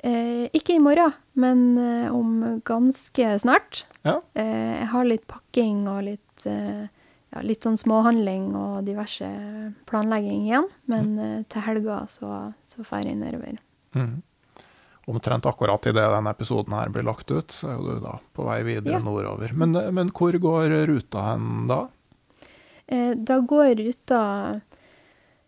[0.03, 3.85] Eh, ikke i morgen, men eh, om ganske snart.
[4.03, 4.17] Ja.
[4.35, 6.83] Eh, jeg har litt pakking og litt, eh,
[7.31, 9.29] ja, litt sånn småhandling og diverse
[9.87, 10.67] planlegging igjen.
[10.91, 13.61] Men eh, til helga så, så drar jeg nedover.
[13.95, 14.19] Mm.
[15.07, 18.45] Omtrent akkurat idet denne episoden her blir lagt ut, så er jo du da på
[18.47, 19.03] vei videre Ja.
[19.03, 19.51] nordover.
[19.55, 21.81] Men, men hvor går ruta hen da?
[22.87, 24.21] Eh, da går ruta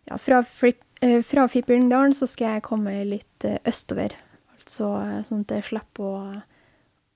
[0.06, 0.85] ja, fra, Flip, eh,
[1.26, 4.16] fra Fippelingdalen så skal jeg komme litt eh, østover.
[4.58, 6.22] Altså eh, sånn at jeg slipper å,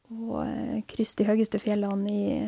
[0.10, 2.44] å eh, krysse de høyeste fjellene i,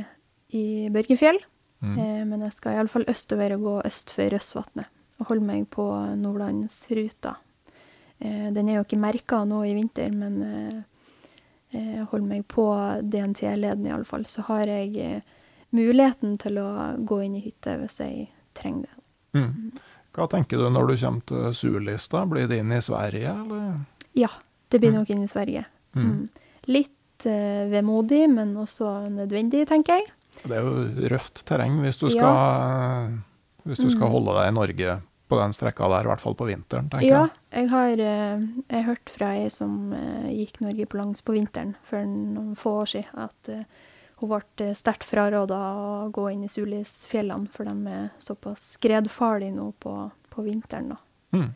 [0.58, 1.40] i Børgefjell.
[1.82, 4.90] Eh, men jeg skal iallfall østover og gå øst for Røsvatnet.
[5.20, 5.86] og holde meg på
[6.18, 7.36] Nordlandsruta.
[8.20, 10.80] Eh, den er jo ikke merka nå i vinter, men eh,
[11.72, 12.66] jeg holder meg på
[13.02, 14.26] DNT-leden iallfall.
[14.30, 15.22] Så har jeg eh,
[15.74, 18.28] muligheten til å gå inn i hytte hvis jeg
[18.58, 18.98] trenger det.
[19.40, 19.72] Mm.
[20.14, 22.26] Hva tenker du når du kommer til Sur-lista?
[22.28, 23.78] Blir det inn i Sverige, eller?
[24.14, 24.28] Ja,
[24.70, 24.98] det blir Mm.
[25.00, 25.66] nok inn i Sverige.
[25.96, 26.04] Mm.
[26.04, 26.30] Mm.
[26.68, 30.12] Litt uh, vemodig, men også nødvendig, tenker jeg.
[30.44, 32.12] Det er jo røft terreng hvis du Ja.
[32.18, 33.20] skal,
[33.68, 34.12] hvis du skal Mm.
[34.12, 37.22] holde deg i Norge på den strekka der, i hvert fall på vinteren, tenker Ja,
[37.52, 37.62] jeg.
[37.62, 41.76] jeg har eh, jeg hørt fra ei som eh, gikk Norge på langs på vinteren
[41.84, 43.64] for noen få år siden, at eh,
[44.22, 49.56] hun ble eh, sterkt fraråda å gå inn i Sulisfjellene, for de er såpass skredfarlige
[49.56, 49.96] nå på,
[50.32, 50.94] på vinteren.
[51.36, 51.50] Mm.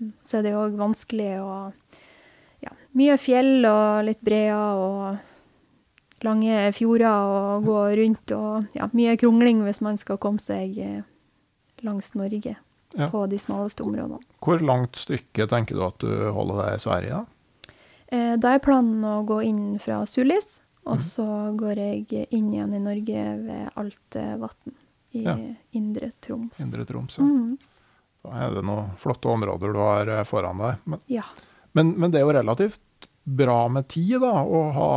[0.00, 0.12] Mm.
[0.24, 1.72] Så er det òg vanskelig å
[2.60, 5.16] Ja, mye fjell og litt breer og
[6.26, 11.00] lange fjorder og gå rundt og ja, mye krongling hvis man skal komme seg eh,
[11.86, 12.56] langs Norge
[12.92, 13.06] Ja.
[13.08, 14.18] på de smaleste områdene.
[14.42, 17.20] Hvor langt stykke tenker du at du holder deg i Sverige?
[17.20, 17.72] da?
[18.10, 20.58] Eh, Da er planen å gå inn fra Sulis,
[20.90, 21.06] og Mhm.
[21.06, 21.26] så
[21.56, 24.74] går jeg inn igjen i Norge ved Altevatn
[25.14, 25.36] i Ja.
[25.72, 26.60] Indre Troms.
[26.60, 27.16] Indre Troms?
[27.18, 27.24] ja.
[27.24, 27.58] Mm.
[28.24, 30.76] Da er det noen flotte områder du har eh, foran deg.
[30.86, 31.22] Men, Ja.
[31.74, 32.80] men, men det er jo relativt
[33.24, 34.92] bra med tid, da, å ha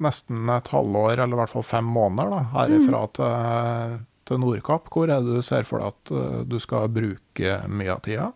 [0.00, 4.88] nesten et halvår, eller i hvert fall fem måneder, da, herifra til, til Nordkapp.
[4.92, 8.32] Hvor er det du ser for deg at eh, du skal bruke mye av tida?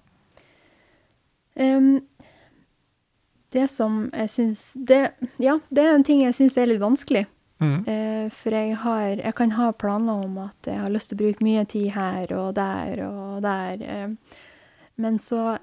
[1.57, 2.01] Em,
[3.53, 5.11] det som jeg syns det,
[5.43, 7.27] Ja, det er en ting jeg syns er litt vanskelig.
[7.61, 7.81] Mm.
[7.93, 11.25] Eh, for jeg har Jeg kan ha planer om at jeg har lyst til å
[11.25, 13.83] bruke mye tid her og der og der.
[13.83, 14.09] Eh,
[14.97, 15.59] men så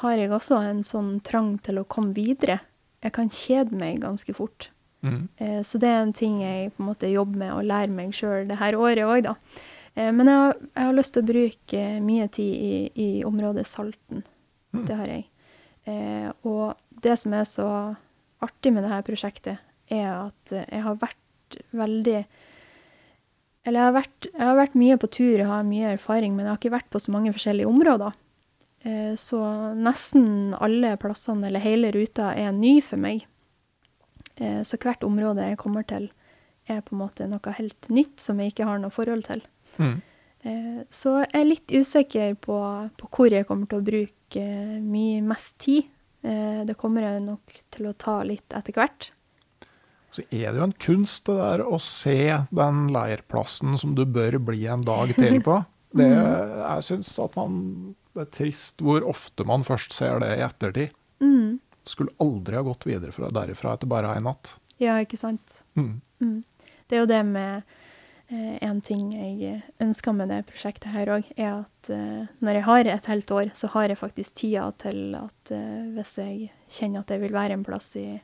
[0.00, 2.60] har jeg også en sånn trang til å komme videre.
[3.02, 4.70] Jeg kan kjede meg ganske fort.
[5.02, 5.28] Mm.
[5.38, 8.12] Eh, Så det er en ting jeg på en måte jobber med og lærer meg
[8.14, 9.34] sjøl det her året òg, da.
[9.96, 14.22] Men jeg har, jeg har lyst til å bruke mye tid i, i området Salten.
[14.72, 14.84] Mm.
[14.86, 15.24] Det har jeg.
[15.88, 17.68] Eh, og det som er så
[18.44, 19.60] artig med dette prosjektet,
[19.90, 21.16] er at eh, jeg har vært
[21.74, 22.20] veldig
[23.66, 26.46] Eller jeg har vært, jeg har vært mye på tur, jeg har mye erfaring, men
[26.46, 28.14] jeg har ikke vært på så mange forskjellige områder.
[28.88, 29.40] Eh, så
[29.76, 33.26] nesten alle plassene, eller hele ruta, er ny for meg.
[34.40, 36.06] Så hvert område jeg kommer til,
[36.64, 39.42] er på en måte noe helt nytt som jeg ikke har noe forhold til.
[39.76, 39.98] Mm.
[40.42, 42.56] Eh, Så jeg er litt usikker på,
[42.96, 45.88] på hvor jeg kommer til å bruke eh, mye mest tid.
[46.22, 49.10] Eh, Det kommer jeg nok til å ta litt etter hvert.
[50.10, 52.16] Så er det jo en kunst det der å se
[52.50, 55.60] den leirplassen som du bør bli en dag til på.
[55.90, 57.54] Det, jeg syns at man
[58.14, 60.92] Det er trist hvor ofte man først ser det i ettertid.
[61.18, 61.58] Mm.
[61.82, 64.52] Skulle aldri ha gått videre fra derifra etter bare ei natt.
[64.78, 65.62] Ja, ikke sant?
[65.74, 65.96] Mm.
[66.22, 66.36] Mm.
[66.86, 67.74] Det er jo det med
[68.30, 72.90] En ting jeg ønsker med det prosjektet her òg, er at eh, når jeg har
[72.92, 77.10] et helt år, så har jeg faktisk tida til at eh, hvis jeg kjenner at
[77.10, 78.20] jeg vil være en plass i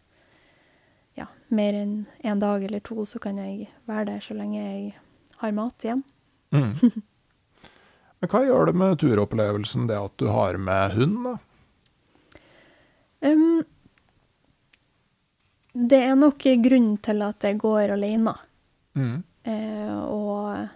[1.18, 4.94] ja, mer enn en dag eller to, så kan jeg være der så lenge jeg
[5.42, 6.04] har mat igjen.
[6.54, 6.72] Mm.
[8.20, 11.18] Men hva gjør det med turopplevelsen det at du har med hund?
[11.26, 11.36] da?
[13.26, 13.64] Um,
[15.76, 18.32] det er nok grunnen til at jeg går alene.
[18.96, 19.24] Mm.
[19.47, 20.68] Eh, og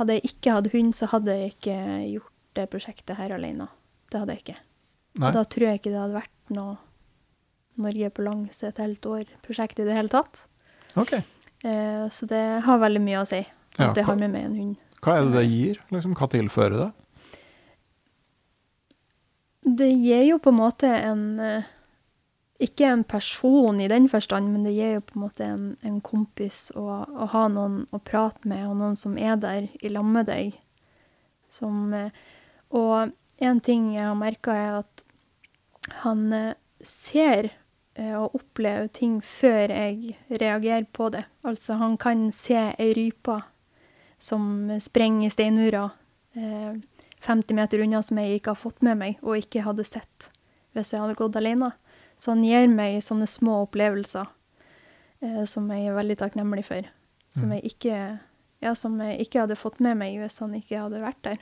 [0.00, 1.78] hadde jeg ikke hatt hund, så hadde jeg ikke
[2.14, 3.68] gjort det prosjektet her alene.
[4.08, 4.58] Det hadde jeg ikke.
[5.18, 5.32] Nei.
[5.34, 6.76] Da tror jeg ikke det hadde vært noe
[7.78, 10.40] Norge på langs et helt år-prosjekt i det hele tatt.
[10.98, 11.12] Ok.
[11.18, 14.56] Eh, så det har veldig mye å si at Ja, jeg har med meg en
[14.58, 14.80] hund.
[15.04, 15.78] Hva er det det gir?
[15.94, 16.88] Liksom, hva tilfører det?
[19.78, 21.68] Det gir jo på en måte en eh,
[22.58, 26.00] Ikke en person i den forstand, men det gir jo på en måte en, en
[26.02, 30.06] kompis å, å ha noen å prate med, og noen som er der i lag
[30.06, 30.56] med deg.
[31.54, 32.10] Som, eh,
[32.74, 35.04] og en ting jeg har merka, er at
[36.02, 37.52] han eh, ser
[37.94, 41.24] eh, og opplever ting før jeg reagerer på det.
[41.46, 43.38] Altså, han kan se ei rype
[44.18, 45.84] som sprenger i steinmura
[46.34, 46.74] eh,
[47.22, 50.30] 50 meter unna som jeg ikke har fått med meg og ikke hadde sett
[50.76, 51.72] hvis jeg hadde gått alene.
[52.18, 54.26] Så han gir meg sånne små opplevelser
[55.22, 56.88] eh, som jeg er veldig takknemlig for.
[57.30, 57.52] Som, Mm.
[57.58, 57.96] jeg ikke,
[58.64, 61.38] ja, som jeg ikke hadde fått med meg hvis han ikke hadde vært der.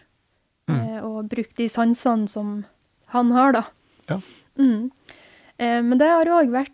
[0.68, 0.76] Mm.
[0.80, 2.64] Eh, og brukt de sansene som
[3.14, 3.64] han har, da.
[4.10, 4.20] Ja.
[4.58, 4.90] Mm.
[5.58, 6.72] Eh, men det har òg vært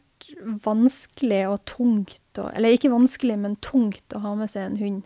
[0.65, 5.03] vanskelig og tungt og, Eller ikke vanskelig, men tungt å ha med seg en hund.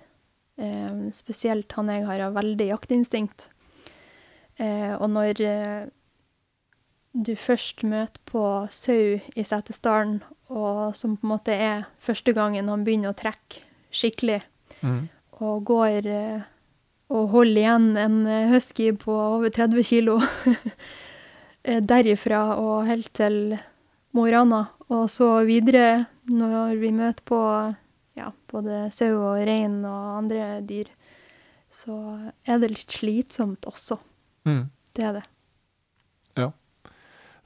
[0.59, 3.49] Eh, spesielt han jeg har har veldig jaktinstinkt.
[4.59, 5.86] Eh, og når eh,
[7.25, 10.19] du først møter på sau i Setesdalen,
[10.53, 13.62] og som på en måte er første gangen han begynner å trekke
[13.95, 14.43] skikkelig,
[14.83, 15.09] Mm.
[15.41, 16.07] og går
[17.11, 20.19] og holder igjen en eh, husky på over 30 kilo.
[21.67, 23.57] Eh, Derifra og helt til
[24.14, 24.69] Mo i Rana.
[24.87, 27.41] Og så videre når vi møter på
[28.14, 30.87] ja, både sau og rein og andre dyr,
[31.75, 31.97] så
[32.47, 33.99] er det litt slitsomt også.
[34.47, 34.69] Mm.
[34.95, 35.25] Det er det.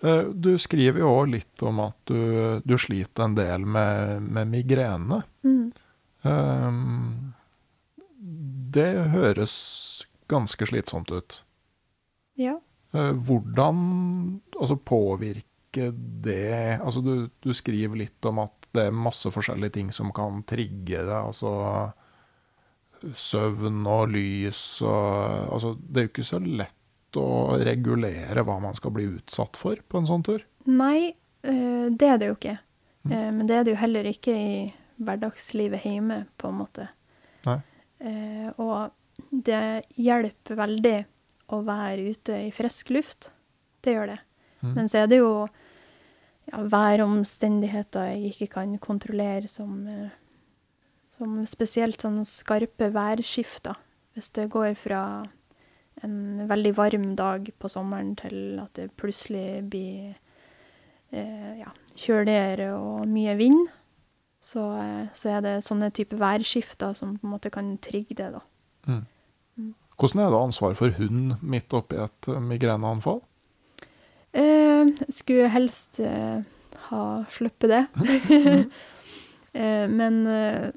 [0.02, 4.48] Eh, Du skriver jo òg litt om at du, du sliter en del med, med
[4.52, 5.22] migrene.
[5.44, 5.72] Mm.
[6.22, 7.34] Um,
[8.70, 9.54] det høres
[10.30, 11.40] ganske slitsomt ut.
[12.40, 12.58] Ja.
[12.94, 15.46] Eh, Hvordan altså, påvirker
[16.24, 20.42] det Altså, du, du skriver litt om at det er masse forskjellige ting som kan
[20.46, 21.14] trigge det.
[21.14, 21.52] Altså
[23.16, 26.79] søvn og lys og Altså, det er jo ikke så lett
[27.18, 30.44] å regulere hva man skal bli utsatt for på en sånn tur.
[30.66, 32.58] Nei, eh, det er det jo ikke.
[33.04, 33.12] Mm.
[33.12, 36.88] Eh, Men det er det jo heller ikke i hverdagslivet hjemme, på en måte.
[37.46, 37.58] Nei.
[38.00, 38.90] Eh, Og
[39.30, 40.98] det hjelper veldig
[41.52, 43.32] å være ute i frisk luft.
[43.82, 44.20] Det gjør det.
[44.62, 44.74] Mm.
[44.74, 45.48] Men så er det jo
[46.52, 49.88] ja, væromstendigheter jeg ikke kan kontrollere, som,
[51.16, 53.76] som spesielt sånn skarpe værskifter.
[54.14, 55.02] Hvis det går fra
[56.06, 60.14] en veldig varm dag på sommeren til at det plutselig blir
[61.12, 63.66] eh, ja, kjøligere og mye vind,
[64.40, 68.30] så, eh, så er det sånne type værskifter som på en måte kan trigge det,
[68.36, 68.44] da.
[68.88, 69.02] Mm.
[69.56, 69.74] Mm.
[69.98, 73.20] Hvordan er det ansvar for hund midt oppi et eh, migreneanfall?
[74.32, 76.40] Eh, skulle helst eh,
[76.88, 77.84] ha sluppet det.
[79.60, 80.70] eh, men eh,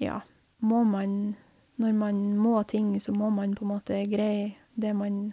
[0.00, 0.20] ja,
[0.64, 1.34] må man
[1.80, 5.30] Når man må ting, så må man på en måte greie det man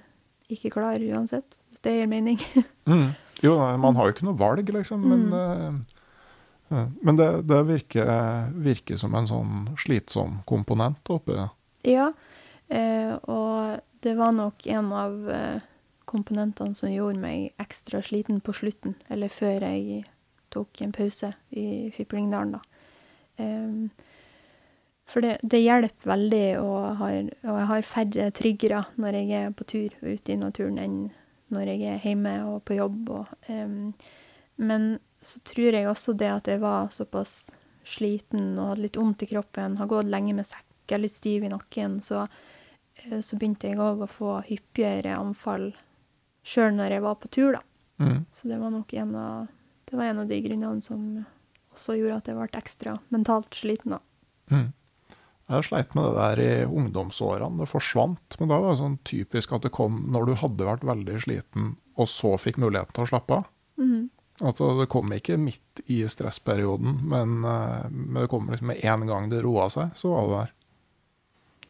[0.51, 1.57] ikke klarer uansett.
[1.71, 2.41] Hvis det gir mening.
[2.87, 3.09] Mm.
[3.43, 5.01] Jo, man har jo ikke noe valg, liksom.
[5.11, 5.73] Men, eh,
[6.71, 8.07] uh, men det, det virker,
[8.55, 11.49] virker som en sånn slitsom komponent oppi det.
[11.91, 12.07] ja,
[12.71, 15.59] uh, og det var nok en av uh,
[16.07, 20.05] komponentene som gjorde meg ekstra sliten på slutten, eller før jeg
[20.55, 22.61] tok en pause i Fiplingdalen, da.
[23.43, 23.89] Em,
[25.07, 29.53] for det, det hjelper veldig, og, har, og jeg har færre triggere når jeg er
[29.55, 30.97] på tur og ute i naturen, enn
[31.55, 33.13] når jeg er hjemme og på jobb.
[33.15, 33.93] Og, um,
[34.59, 34.89] men
[35.23, 37.53] så tror jeg også det at jeg var såpass
[37.87, 41.45] sliten og hadde litt vondt i kroppen, har gått lenge med sekk, er litt stiv
[41.47, 42.25] i nakken, så,
[42.99, 45.69] eh, så begynte jeg òg å få hyppigere anfall
[46.47, 47.63] sjøl når jeg var på tur, da.
[48.03, 48.25] Mm.
[48.35, 49.47] Så det var nok en av,
[49.87, 51.07] det var en av de grunnene som
[51.75, 54.03] også gjorde at jeg ble ekstra mentalt sliten, da.
[54.51, 54.67] Mm.
[55.47, 57.61] Jeg sleit med det der i ungdomsårene.
[57.61, 58.35] Det forsvant.
[58.39, 61.75] Men da var det sånn typisk at det kom når du hadde vært veldig sliten,
[61.95, 63.47] og så fikk muligheten til å slappe av.
[63.79, 64.09] Mm.
[64.43, 69.07] Altså, det kom ikke midt i stressperioden, men, eh, men det kom liksom med en
[69.09, 70.53] gang det roa seg, så var det der.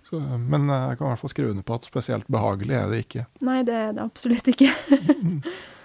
[0.09, 2.91] Så, men eh, jeg kan i hvert fall skrive under på at spesielt behagelig er
[2.91, 3.25] det ikke.
[3.47, 4.73] Nei, det er det absolutt ikke.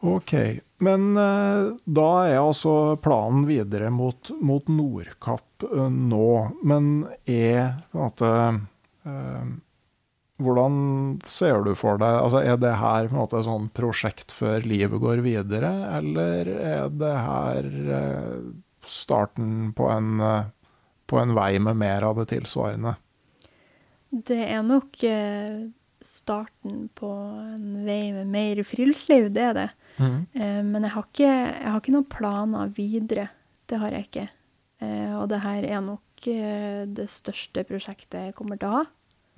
[0.00, 0.32] Ok,
[0.80, 6.30] men eh, da er altså planen videre mot, mot Nordkapp eh, nå.
[6.64, 6.86] Men
[7.28, 8.30] er måte
[9.04, 9.50] eh,
[10.40, 10.76] Hvordan
[11.28, 15.68] ser du for deg altså Er det her måte sånn prosjekt før livet går videre,
[15.98, 18.38] eller er det her eh,
[18.88, 20.24] starten på en,
[21.04, 22.94] på en vei med mer av det tilsvarende?
[24.10, 25.68] Det er nok eh,
[26.02, 27.12] starten på
[27.52, 29.68] en vei med mer friluftsliv, det er det.
[30.00, 33.28] Eh, men jeg har, ikke, jeg har ikke noen planer videre.
[33.70, 34.26] Det har jeg ikke.
[34.80, 38.84] Eh, og det her er nok eh, det største prosjektet jeg kommer til å ha,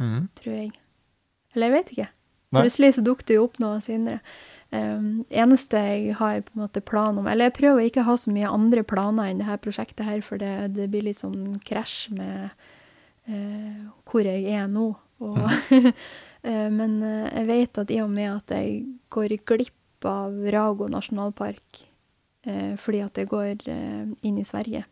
[0.02, 0.26] mm.
[0.40, 0.72] tror jeg.
[1.54, 2.10] Eller jeg vet ikke.
[2.52, 2.64] Nei.
[2.66, 4.20] Plutselig så dukker det jo opp noe senere.
[4.72, 8.14] Um, eneste jeg har på en måte plan om Eller jeg prøver å ikke ha
[8.16, 11.58] så mye andre planer enn det her prosjektet her, for det, det blir litt sånn
[11.60, 12.54] krasj med
[13.28, 14.94] uh, hvor jeg er nå.
[15.22, 15.38] Og,
[16.48, 18.82] eh, men eh, jeg vet at i og med at jeg
[19.12, 19.76] går glipp
[20.08, 21.82] av Rago nasjonalpark
[22.46, 24.84] eh, fordi at det går eh, inn i Sverige,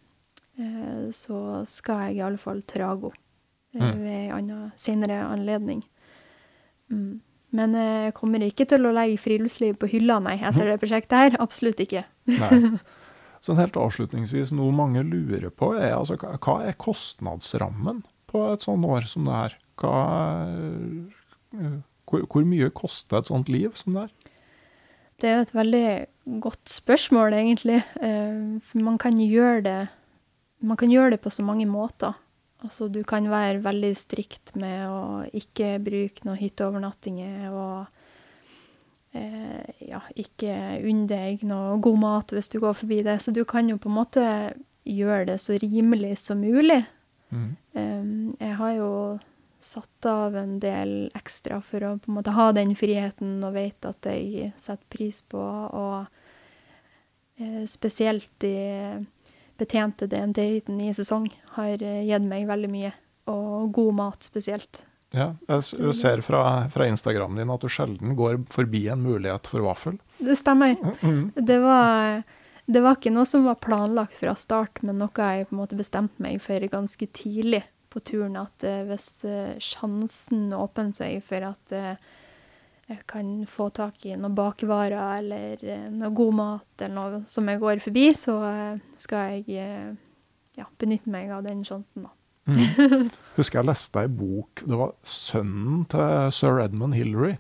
[0.59, 3.13] eh, så skal jeg i alle fall til Rago
[3.71, 4.01] Mm.
[4.03, 5.85] ved en senere anledning.
[6.91, 7.21] Mm.
[7.55, 11.37] Men jeg kommer ikke til å legge friluftsliv på hylla, nei, etter det prosjektet her.
[11.39, 12.03] Absolutt ikke.
[12.27, 12.79] Nei.
[13.47, 18.85] Sånn helt avslutningsvis, noe mange lurer på, er altså hva er kostnadsrammen på et sånt
[18.91, 19.55] år som det her?
[19.81, 19.95] Hva,
[22.11, 24.13] hvor, hvor mye koster et sånt liv som det her?
[25.21, 27.83] Det er jo et veldig godt spørsmål, egentlig.
[28.01, 29.89] Eh, For man kan gjøre det
[30.63, 32.13] Man kan gjøre det på så mange måter.
[32.63, 37.87] Altså, du kan være veldig strikt med å ikke bruke noen hytteovernattinger og
[39.17, 40.53] eh, ja, ikke
[40.85, 43.17] unn deg noe god mat hvis du går forbi det.
[43.25, 44.27] Så du kan jo på en måte
[44.85, 46.83] gjøre det så rimelig som mulig.
[47.33, 47.57] Mm.
[47.73, 48.05] Eh,
[48.45, 48.91] Jeg har jo
[49.61, 53.87] satt av en del ekstra for å på en måte ha den friheten og vet
[53.89, 55.41] at jeg setter pris på.
[55.41, 56.07] Og
[57.41, 58.55] eh, spesielt de
[59.61, 62.93] betjente DNT-hytten i sesong har eh, gitt meg veldig mye.
[63.31, 64.83] Og god mat spesielt.
[65.15, 69.65] Ja, jeg ser fra, fra Instagramen din at du sjelden går forbi en mulighet for
[69.67, 69.99] vaffel.
[70.23, 70.77] Det stemmer.
[71.03, 71.33] Mm.
[71.35, 72.23] Det var,
[72.71, 75.79] det var ikke noe som var planlagt fra start, men noe jeg på en måte
[75.79, 78.39] bestemte meg for ganske tidlig på turen.
[78.41, 82.11] At eh, hvis eh, sjansen åpner seg for at eh,
[82.91, 87.61] jeg kan få tak i noen bakevarer eller noe god mat eller noe som jeg
[87.63, 88.35] går forbi, så
[88.99, 89.95] skal jeg
[90.59, 92.11] ja, benytte meg av den sjansen, da.
[92.51, 93.13] Mm.
[93.37, 97.35] Husker jeg leste ei bok Det var sønnen til sir Edmund Hillary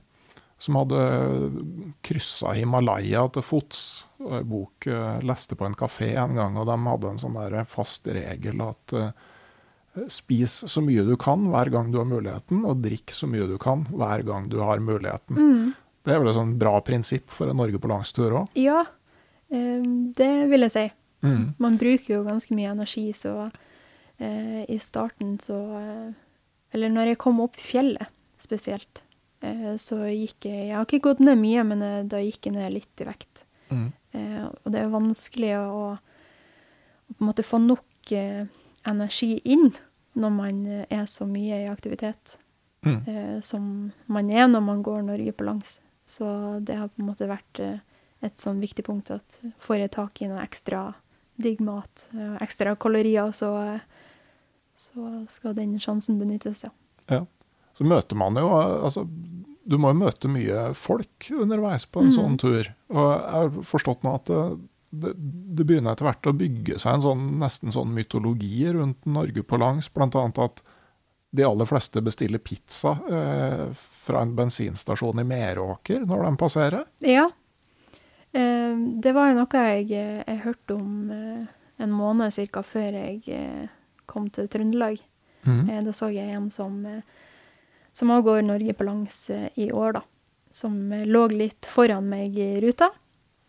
[0.60, 1.00] som hadde
[2.04, 3.80] kryssa Himalaya til fots.
[4.20, 4.86] Ei bok
[5.24, 7.38] leste på en kafé en gang, og de hadde en sånn
[7.72, 8.94] fast regel at
[10.08, 13.56] spis så mye du kan hver gang du har muligheten, og drikk så mye du
[13.60, 15.36] kan hver gang du har muligheten.
[15.36, 15.72] Mm.
[16.06, 18.54] Det er vel et sånn bra prinsipp for en Norge på langstur òg.
[18.58, 18.84] Ja,
[19.52, 19.82] eh,
[20.16, 20.86] det vil jeg si.
[21.26, 21.44] Mm.
[21.60, 23.34] Man bruker jo ganske mye energi, så
[24.16, 26.10] eh, i starten så eh,
[26.70, 28.06] Eller når jeg kom opp fjellet
[28.38, 29.02] spesielt,
[29.80, 31.80] så gikk jeg Jeg har ikke gått ned mye, men
[32.12, 33.40] da gikk jeg ned litt i vekt.
[33.72, 33.88] Mm.
[34.60, 35.64] Og det er vanskelig å,
[35.96, 38.12] å på en måte få nok
[38.88, 39.70] energi inn
[40.20, 42.38] når man eh, er så mye i aktivitet
[42.82, 43.08] Mm.
[43.08, 45.80] eh, som man er når man går Norge på langs.
[46.06, 46.24] Så
[46.64, 47.82] det har på en måte vært eh,
[48.24, 50.94] et sånn viktig punkt at får jeg tak i noe ekstra
[51.40, 53.80] digg mat, eh, ekstra kalorier, så,
[54.76, 56.72] så skal den sjansen benyttes, ja.
[57.10, 57.24] Ja.
[57.76, 59.06] Så møter man jo altså,
[59.64, 62.16] Du må jo møte mye folk underveis på en mm.
[62.16, 62.68] sånn tur.
[62.92, 64.32] Og jeg har forstått nå at
[64.90, 65.12] det,
[65.56, 69.58] det, begynner etter hvert å bygge seg en sånn, nesten sånn mytologi rundt Norge på
[69.60, 69.90] langs.
[69.94, 70.62] Annet at
[71.30, 73.68] de aller fleste bestiller pizza eh,
[74.02, 76.88] fra en bensinstasjon i Meråker når de passerer.
[77.06, 77.28] Ja.
[78.32, 81.46] Eh, det var jo noe jeg, jeg hørte om eh,
[81.80, 83.68] en måned cirka før jeg eh,
[84.10, 84.98] kom til Trøndelag.
[85.46, 85.68] Mm.
[85.68, 87.04] Eh, da så jeg en som, eh,
[87.94, 89.22] som også går Norge på langs
[89.54, 90.04] i år, da.
[90.52, 92.90] Som lå litt foran meg i ruta.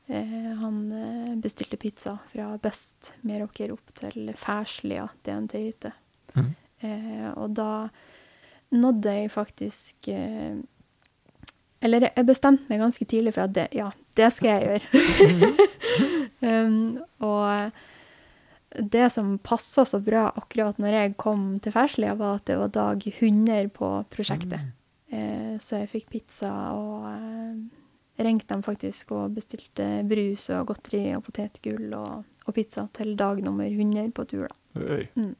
[0.07, 5.93] Eh, han eh, bestilte pizza fra Best Meråker opp til Ferslia DNT-hytte.
[6.33, 6.55] Mhm.
[6.81, 7.89] Eh, og da
[8.73, 10.07] nådde jeg faktisk
[11.81, 14.81] Eller jeg bestemte meg ganske tidlig for at det, ja, det skal jeg gjøre.
[16.65, 17.71] um, og
[18.91, 22.73] det som passa så bra akkurat når jeg kom til Ferslia, var at det var
[22.73, 24.71] dag 100 på prosjektet.
[25.11, 27.09] Eh, så jeg fikk pizza og
[28.19, 33.41] ringte de faktisk og bestilte brus og godteri og potetgull og, og pizza til dag
[33.45, 34.47] nummer 100 på tur.
[34.49, 34.57] da.
[34.81, 35.07] Hey.
[35.15, 35.35] Mm.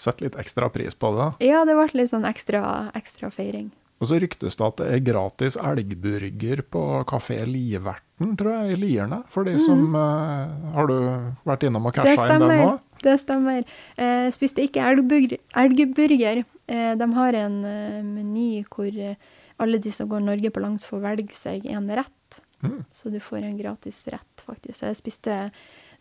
[0.00, 1.28] Sett litt ekstra pris på det.
[1.50, 2.62] Ja, det ble litt sånn ekstra,
[2.96, 3.68] ekstra feiring.
[4.00, 8.78] Og så ryktes det at det er gratis elgburger på Kafé Liverten, tror jeg, i
[8.80, 9.18] Lierne.
[9.28, 10.94] For de som uh, Har du
[11.44, 11.92] vært innom og.
[11.98, 12.70] Casha inn den nå?
[13.04, 13.60] Det stemmer.
[14.00, 15.40] Eh, spiste ikke elgburger.
[15.56, 16.42] elgburger.
[16.68, 19.20] Eh, De har en uh, meny hvor eh,
[19.60, 22.40] alle de som går Norge på langs, får velge seg en rett.
[22.62, 22.82] Mm.
[22.92, 24.82] Så du får en gratis rett, faktisk.
[24.82, 25.38] Jeg spiste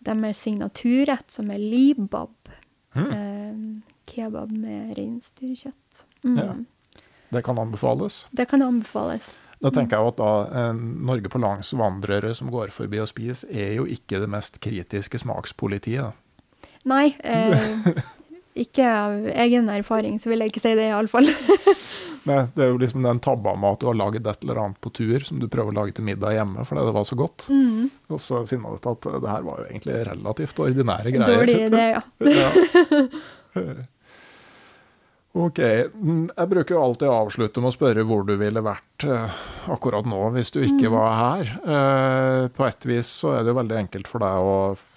[0.04, 2.36] deres signaturrett, som er libab.
[2.96, 3.12] Mm.
[3.12, 6.04] Eh, Kebab med reinsdyrkjøtt.
[6.24, 6.38] Mm.
[6.40, 6.56] Ja.
[7.30, 8.28] Det kan anbefales.
[8.32, 9.38] Det kan anbefales.
[9.60, 13.76] Da tenker jeg at da eh, Norge på langs-vandrere som går forbi og spiser, er
[13.78, 16.16] jo ikke det mest kritiske smakspolitiet.
[16.88, 17.92] Nei, eh,
[18.64, 21.28] ikke av egen erfaring, så vil jeg ikke si det, iallfall.
[22.30, 24.80] Nei, det er jo liksom den tabba med at du har laget et eller annet
[24.84, 27.48] på tur som du prøver å lage til middag hjemme fordi det var så godt.
[27.50, 27.86] Mm.
[28.12, 31.32] Og så finner man ut at det her var jo egentlig relativt ordinære greier.
[31.40, 32.04] Dårlig idé, ja.
[32.28, 32.52] Ja.
[35.40, 35.60] Ok.
[35.94, 39.36] mm, Jeg bruker jo alltid å avslutte med å spørre hvor du ville vært eh,
[39.72, 40.96] akkurat nå hvis du ikke Mm.
[40.96, 41.52] var her.
[41.64, 44.56] Eh, På et vis så er det jo veldig enkelt for deg å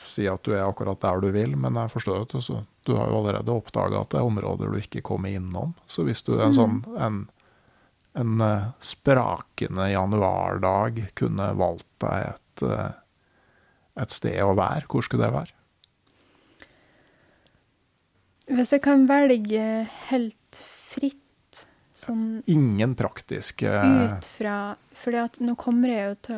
[0.08, 2.40] si at du er akkurat der du vil, men jeg forstår at du,
[2.84, 5.74] du har jo allerede oppdaga at det er områder du ikke kommer innom.
[5.86, 6.58] Så hvis du en Mm.
[6.58, 7.28] sånn en,
[8.14, 12.92] en eh, sprakende januardag kunne valgt deg et, eh,
[14.02, 15.52] et sted å være, hvor skulle det være?
[18.52, 19.66] Hvis jeg kan velge
[20.10, 21.64] helt fritt,
[21.94, 25.54] sånn Ingen praktiske ut fra For nå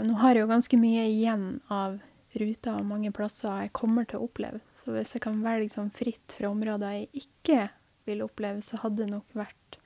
[0.05, 1.99] Nå har jeg jo ganske mye igjen av
[2.41, 4.61] ruter og mange plasser jeg kommer til å oppleve.
[4.80, 7.68] Så hvis jeg kan velge sånn fritt fra områder jeg ikke
[8.09, 9.78] vil oppleve, så hadde det nok vært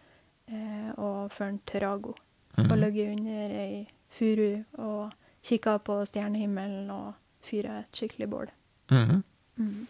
[0.48, 2.14] eh, å føre en Trago.
[2.56, 2.64] Mm.
[2.64, 2.80] Og Mhm.
[2.80, 5.12] ligge under ei furu og
[5.44, 8.48] kikke på stjernehimmelen og fyre et skikkelig bål.
[8.90, 9.22] Mm.
[9.58, 9.86] Mm.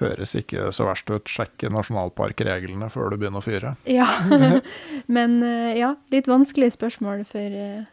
[0.00, 1.28] Høres ikke så verst ut.
[1.28, 3.74] Sjekke nasjonalparkreglene før du begynner å fyre.
[3.84, 4.06] Ja.
[5.06, 7.84] Men eh, ja, litt vanskelig spørsmål for eh,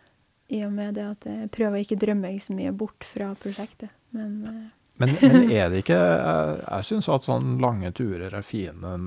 [0.50, 3.34] i og med det at jeg prøver å ikke drømme meg så mye bort fra
[3.36, 3.92] prosjektet.
[4.16, 8.46] Men, eh, Men, men er det ikke Jeg, jeg syns at sånne lange turer er
[8.46, 8.98] fine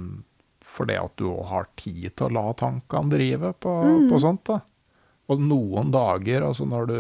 [0.71, 3.73] fordi at du òg har tid til å la tankene drive på,
[4.11, 4.45] på sånt.
[4.47, 4.61] da.
[5.33, 6.99] Og noen dager, altså når du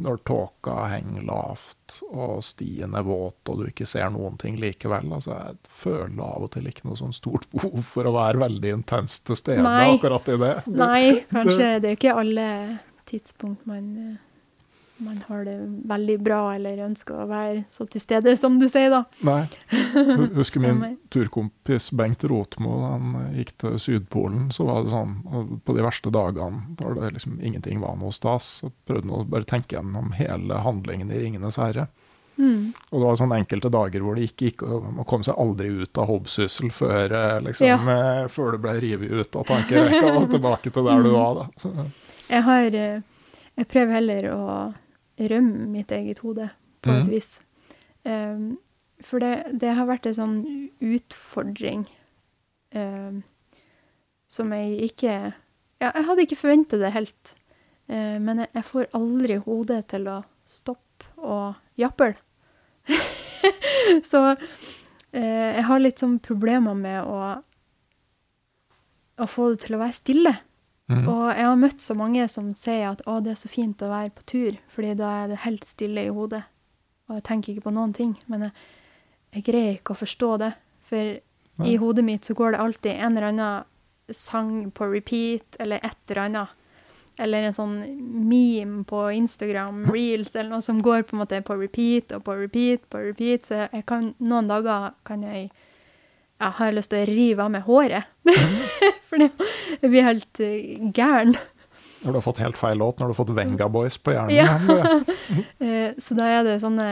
[0.00, 5.10] når tåka henger lavt og stien er våt og du ikke ser noen ting likevel.
[5.12, 8.72] altså Jeg føler av og til ikke noe sånn stort behov for å være veldig
[8.78, 9.92] intens til stede Nei.
[9.92, 10.54] akkurat i det.
[10.72, 12.48] nei, kanskje det er ikke alle
[13.10, 14.14] tidspunkt man, eh,
[15.04, 15.54] man har det
[15.90, 19.02] veldig bra eller ønsker å være så til stede, som du sier, da.
[19.26, 19.42] Nei.
[19.70, 25.16] Jeg husker min turkompis Bengt Rotmo, han gikk til Sydpolen, så var det sånn
[25.66, 29.28] På de verste dagene, da det liksom ingenting var noe stas, så prøvde han å
[29.28, 31.88] bare tenke gjennom hele handlingen i 'Ringenes herre'.
[32.38, 32.72] Mm.
[32.90, 34.62] Og det var sånne enkelte dager hvor det ikke gikk,
[34.96, 37.76] man kom seg aldri ut av hobbsyssel før, eh, liksom, Ja.
[38.22, 41.34] eh, før du ble revet ut av tankerekka og tilbake til der du var.
[41.34, 41.44] da.
[41.60, 41.70] Så,
[42.30, 43.00] Jeg har eh,
[43.58, 44.74] Jeg prøver heller å
[45.30, 46.50] rømme mitt eget hode,
[46.82, 47.10] på et Mhm.
[47.10, 47.40] vis.
[48.04, 48.58] Um,
[49.02, 51.86] for det, det har vært en sånn utfordring
[52.74, 53.22] um,
[54.28, 55.12] som jeg ikke
[55.82, 57.34] Ja, jeg hadde ikke forventa det helt.
[57.90, 62.14] Uh, men jeg, jeg får aldri hodet til å stoppe og jappe.
[64.10, 64.36] Så uh,
[65.12, 67.42] jeg har litt sånn problemer med å
[69.22, 70.30] å få det til å være stille.
[70.92, 71.08] Mhm.
[71.10, 73.90] Og jeg har møtt så mange som sier at å, det er så fint å
[73.92, 76.42] være på tur, fordi da er det helt stille i hodet.
[77.08, 78.14] Og jeg tenker ikke på noen ting.
[78.32, 78.54] Men jeg,
[79.36, 80.52] jeg greier ikke å forstå det.
[80.88, 81.68] For Nei.
[81.72, 85.98] i hodet mitt så går det alltid en eller annen sang på repeat, eller et
[86.10, 86.58] eller annet.
[87.20, 87.74] Eller en sånn
[88.28, 92.38] meme på Instagram, reels, eller noe som går på en måte på repeat og på
[92.40, 93.50] repeat på repeat.
[93.50, 95.50] Så kan, noen dager kan jeg
[96.42, 98.08] jeg har lyst til å rive av meg håret.
[99.10, 99.28] Fordi
[99.82, 101.34] jeg blir helt eh, gæren.
[102.02, 104.34] Når du har fått helt feil låt, når du har fått Venga Boys på hjernen.
[104.34, 104.56] Ja.
[105.62, 106.86] Eh, Så da er det sånne,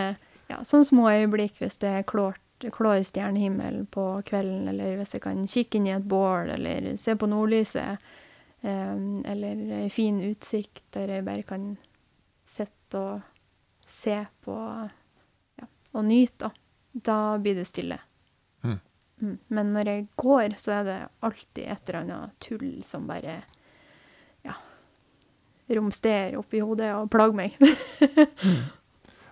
[0.50, 2.38] ja, sånne små øyeblikk hvis det er klart,
[2.76, 7.14] klår stjernehimmel på kvelden, eller hvis jeg kan kikke inn i et bål, eller se
[7.18, 7.98] på nordlyset,
[8.62, 8.96] eh,
[9.32, 11.70] eller ei fin utsikt der jeg bare kan
[12.46, 13.20] sitte og
[13.90, 14.56] se på,
[15.58, 15.66] ja,
[15.96, 16.52] og nyte, da.
[17.10, 17.96] Da blir det stille.
[19.20, 19.38] Mm.
[19.48, 23.38] Men når jeg går, så er det alltid et eller annet tull som bare
[24.46, 24.56] ja,
[25.76, 27.56] romsterer oppi hodet og plager meg.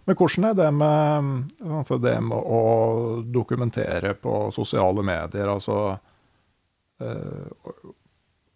[0.09, 2.61] Men hvordan er det med, altså det med å
[3.28, 5.51] dokumentere på sosiale medier?
[5.53, 5.99] Altså
[7.05, 7.82] øh,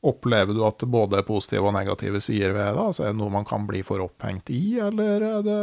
[0.03, 2.87] Opplever du at det både er positive og negative sider ved det?
[2.89, 5.59] Altså er det noe man kan bli for opphengt i, eller er det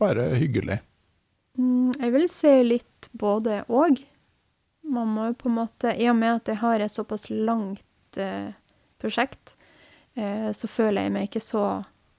[0.00, 0.80] bare hyggelig?
[1.60, 4.00] Mm, jeg vil si litt både og.
[4.88, 8.20] Man må jo på en måte, I og med at jeg har et såpass langt
[8.20, 8.54] eh,
[9.00, 9.54] prosjekt,
[10.16, 11.64] eh, så føler jeg meg ikke så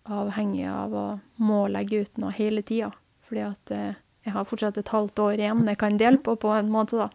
[0.09, 1.07] avhengig av å
[1.41, 2.91] må legge ut noe hele tida.
[3.27, 6.53] Fordi at eh, jeg har fortsatt et halvt år igjen jeg kan dele på, på
[6.53, 7.09] en måte, da.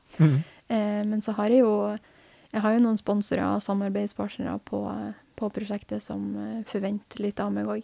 [0.72, 1.74] Eh, men så har jeg jo
[2.54, 4.80] jeg har jo noen sponsorer og samarbeidspartnere på,
[5.34, 7.82] på prosjektet som eh, forventer litt av meg òg.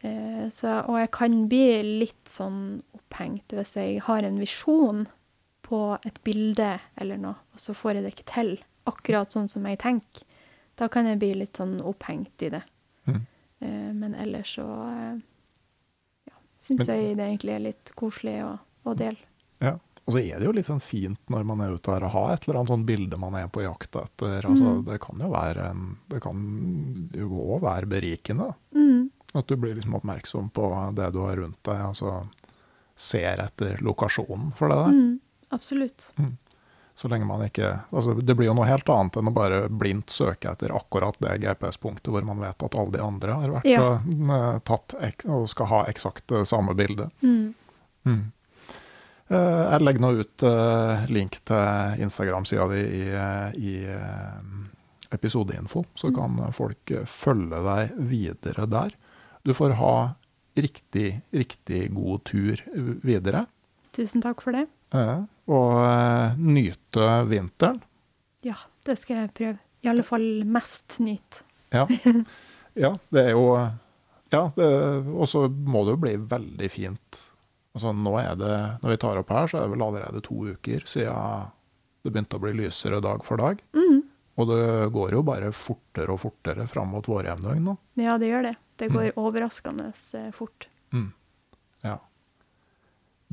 [0.00, 1.66] Eh, og jeg kan bli
[2.04, 5.04] litt sånn opphengt hvis jeg har en visjon
[5.68, 8.54] på et bilde eller noe, og så får jeg det ikke til
[8.88, 10.24] akkurat sånn som jeg tenker.
[10.78, 12.62] Da kan jeg bli litt sånn opphengt i det.
[13.08, 13.18] Mm.
[13.60, 15.18] Eh, men ellers så eh,
[16.30, 18.54] ja, syns jeg det egentlig er litt koselig å,
[18.88, 19.20] å dele.
[19.60, 19.74] Ja.
[20.08, 22.22] Og så er det jo litt sånn fint når man er ute her å ha
[22.32, 24.38] et eller annet sånn bilde man er på jakt etter.
[24.40, 24.84] Altså, Mm.
[24.86, 26.38] Det kan jo være en, det kan
[27.12, 28.46] jo òg være berikende.
[28.72, 29.10] Mm.
[29.36, 31.82] At du blir liksom oppmerksom på det du har rundt deg.
[31.90, 32.22] altså
[32.96, 34.96] Ser etter lokasjonen for det der.
[34.96, 35.12] Mm.
[35.54, 36.10] Absolutt.
[36.98, 40.10] Så lenge man ikke altså Det blir jo noe helt annet enn å bare blindt
[40.10, 43.84] søke etter akkurat det GPS-punktet hvor man vet at alle de andre har vært Ja.
[43.84, 44.96] og eh, tatt
[45.30, 47.06] og skal ha eksakt det samme bilde.
[47.22, 47.54] Mm.
[48.08, 48.24] Mm.
[49.28, 54.40] Eh, jeg legger nå ut eh, link til Instagram-sida di i, eh, i eh,
[55.14, 58.96] episodeinfo, så kan folk eh, følge deg videre der.
[59.46, 59.94] Du får ha
[60.58, 62.64] riktig, riktig god tur
[63.06, 63.46] videre.
[63.94, 64.66] Tusen takk for det.
[64.94, 65.18] Eh,
[65.48, 67.80] og eh, nyte vinteren.
[68.46, 69.58] Ja, det skal jeg prøve.
[69.84, 71.42] I alle fall mest nyt.
[71.74, 71.84] Ja,
[72.84, 73.50] ja det er jo
[74.28, 77.20] Ja, og så må det jo bli veldig fint.
[77.76, 80.42] Altså nå er det, Når vi tar opp her, så er det vel allerede to
[80.52, 81.54] uker siden
[82.02, 83.60] det begynte å bli lysere dag for dag.
[83.76, 84.02] Mm.
[84.38, 84.64] Og det
[84.94, 87.74] går jo bare fortere og fortere fram mot vårjevndøgn nå.
[87.98, 88.54] Ja, det gjør det.
[88.78, 90.68] Det går overraskende eh, fort.
[90.94, 91.08] Mm.
[91.82, 91.96] Ja.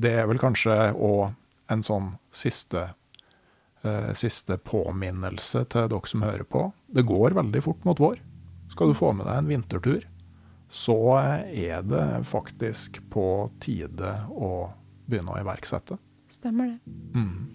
[0.02, 1.30] Det er vel kanskje òg
[1.72, 2.88] en sånn siste
[3.82, 6.68] eh, siste påminnelse til dere som hører på.
[6.86, 8.20] Det går veldig fort mot vår.
[8.72, 10.06] Skal du få med deg en vintertur,
[10.72, 10.98] så
[11.46, 14.68] er det faktisk på tide å
[15.06, 15.98] begynne å iverksette.
[16.32, 16.96] Stemmer det.
[17.14, 17.46] Mm.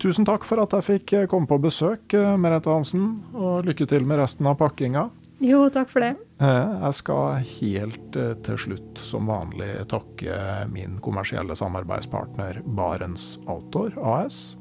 [0.00, 4.20] Tusen takk for at jeg fikk komme på besøk, Merete Hansen, og lykke til med
[4.20, 5.06] resten av pakkinga.
[5.38, 6.14] Jo, takk for det.
[6.40, 10.36] Eh, jeg skal helt eh, til slutt som vanlig takke
[10.72, 14.56] min kommersielle samarbeidspartner Barents Outdoor AS.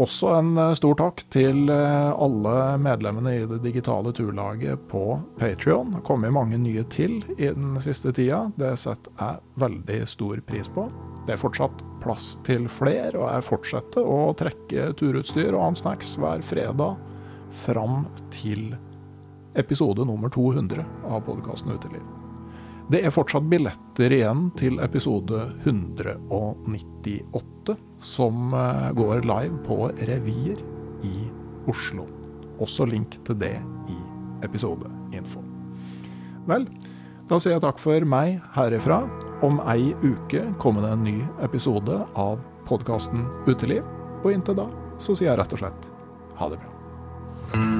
[0.00, 5.94] Også en eh, stor takk til alle medlemmene i det digitale turlaget på Patrion.
[5.94, 8.50] Det har kommet mange nye til i den siste tida.
[8.60, 10.90] Det setter jeg veldig stor pris på.
[11.24, 16.14] Det er fortsatt plass til flere, og jeg fortsetter å trekke turutstyr og annen snacks
[16.20, 17.00] hver fredag
[17.64, 18.74] fram til
[19.54, 22.02] episode nummer 200 av podkasten Uteliv.
[22.90, 29.76] Det er fortsatt billetter igjen til episode 198, som eh, går live på
[30.08, 30.58] Revir
[31.06, 31.28] i
[31.70, 32.08] Oslo.
[32.58, 33.54] Også link til det
[33.90, 33.98] i
[34.46, 35.42] episodeinfo.
[36.50, 36.66] Vel,
[37.30, 39.04] da sier jeg takk for meg herifra.
[39.46, 43.86] Om ei uke kommer det en ny episode av podkasten Uteliv.
[44.24, 44.66] Og inntil da
[45.00, 45.86] så sier jeg rett og slett
[46.40, 47.79] ha det bra.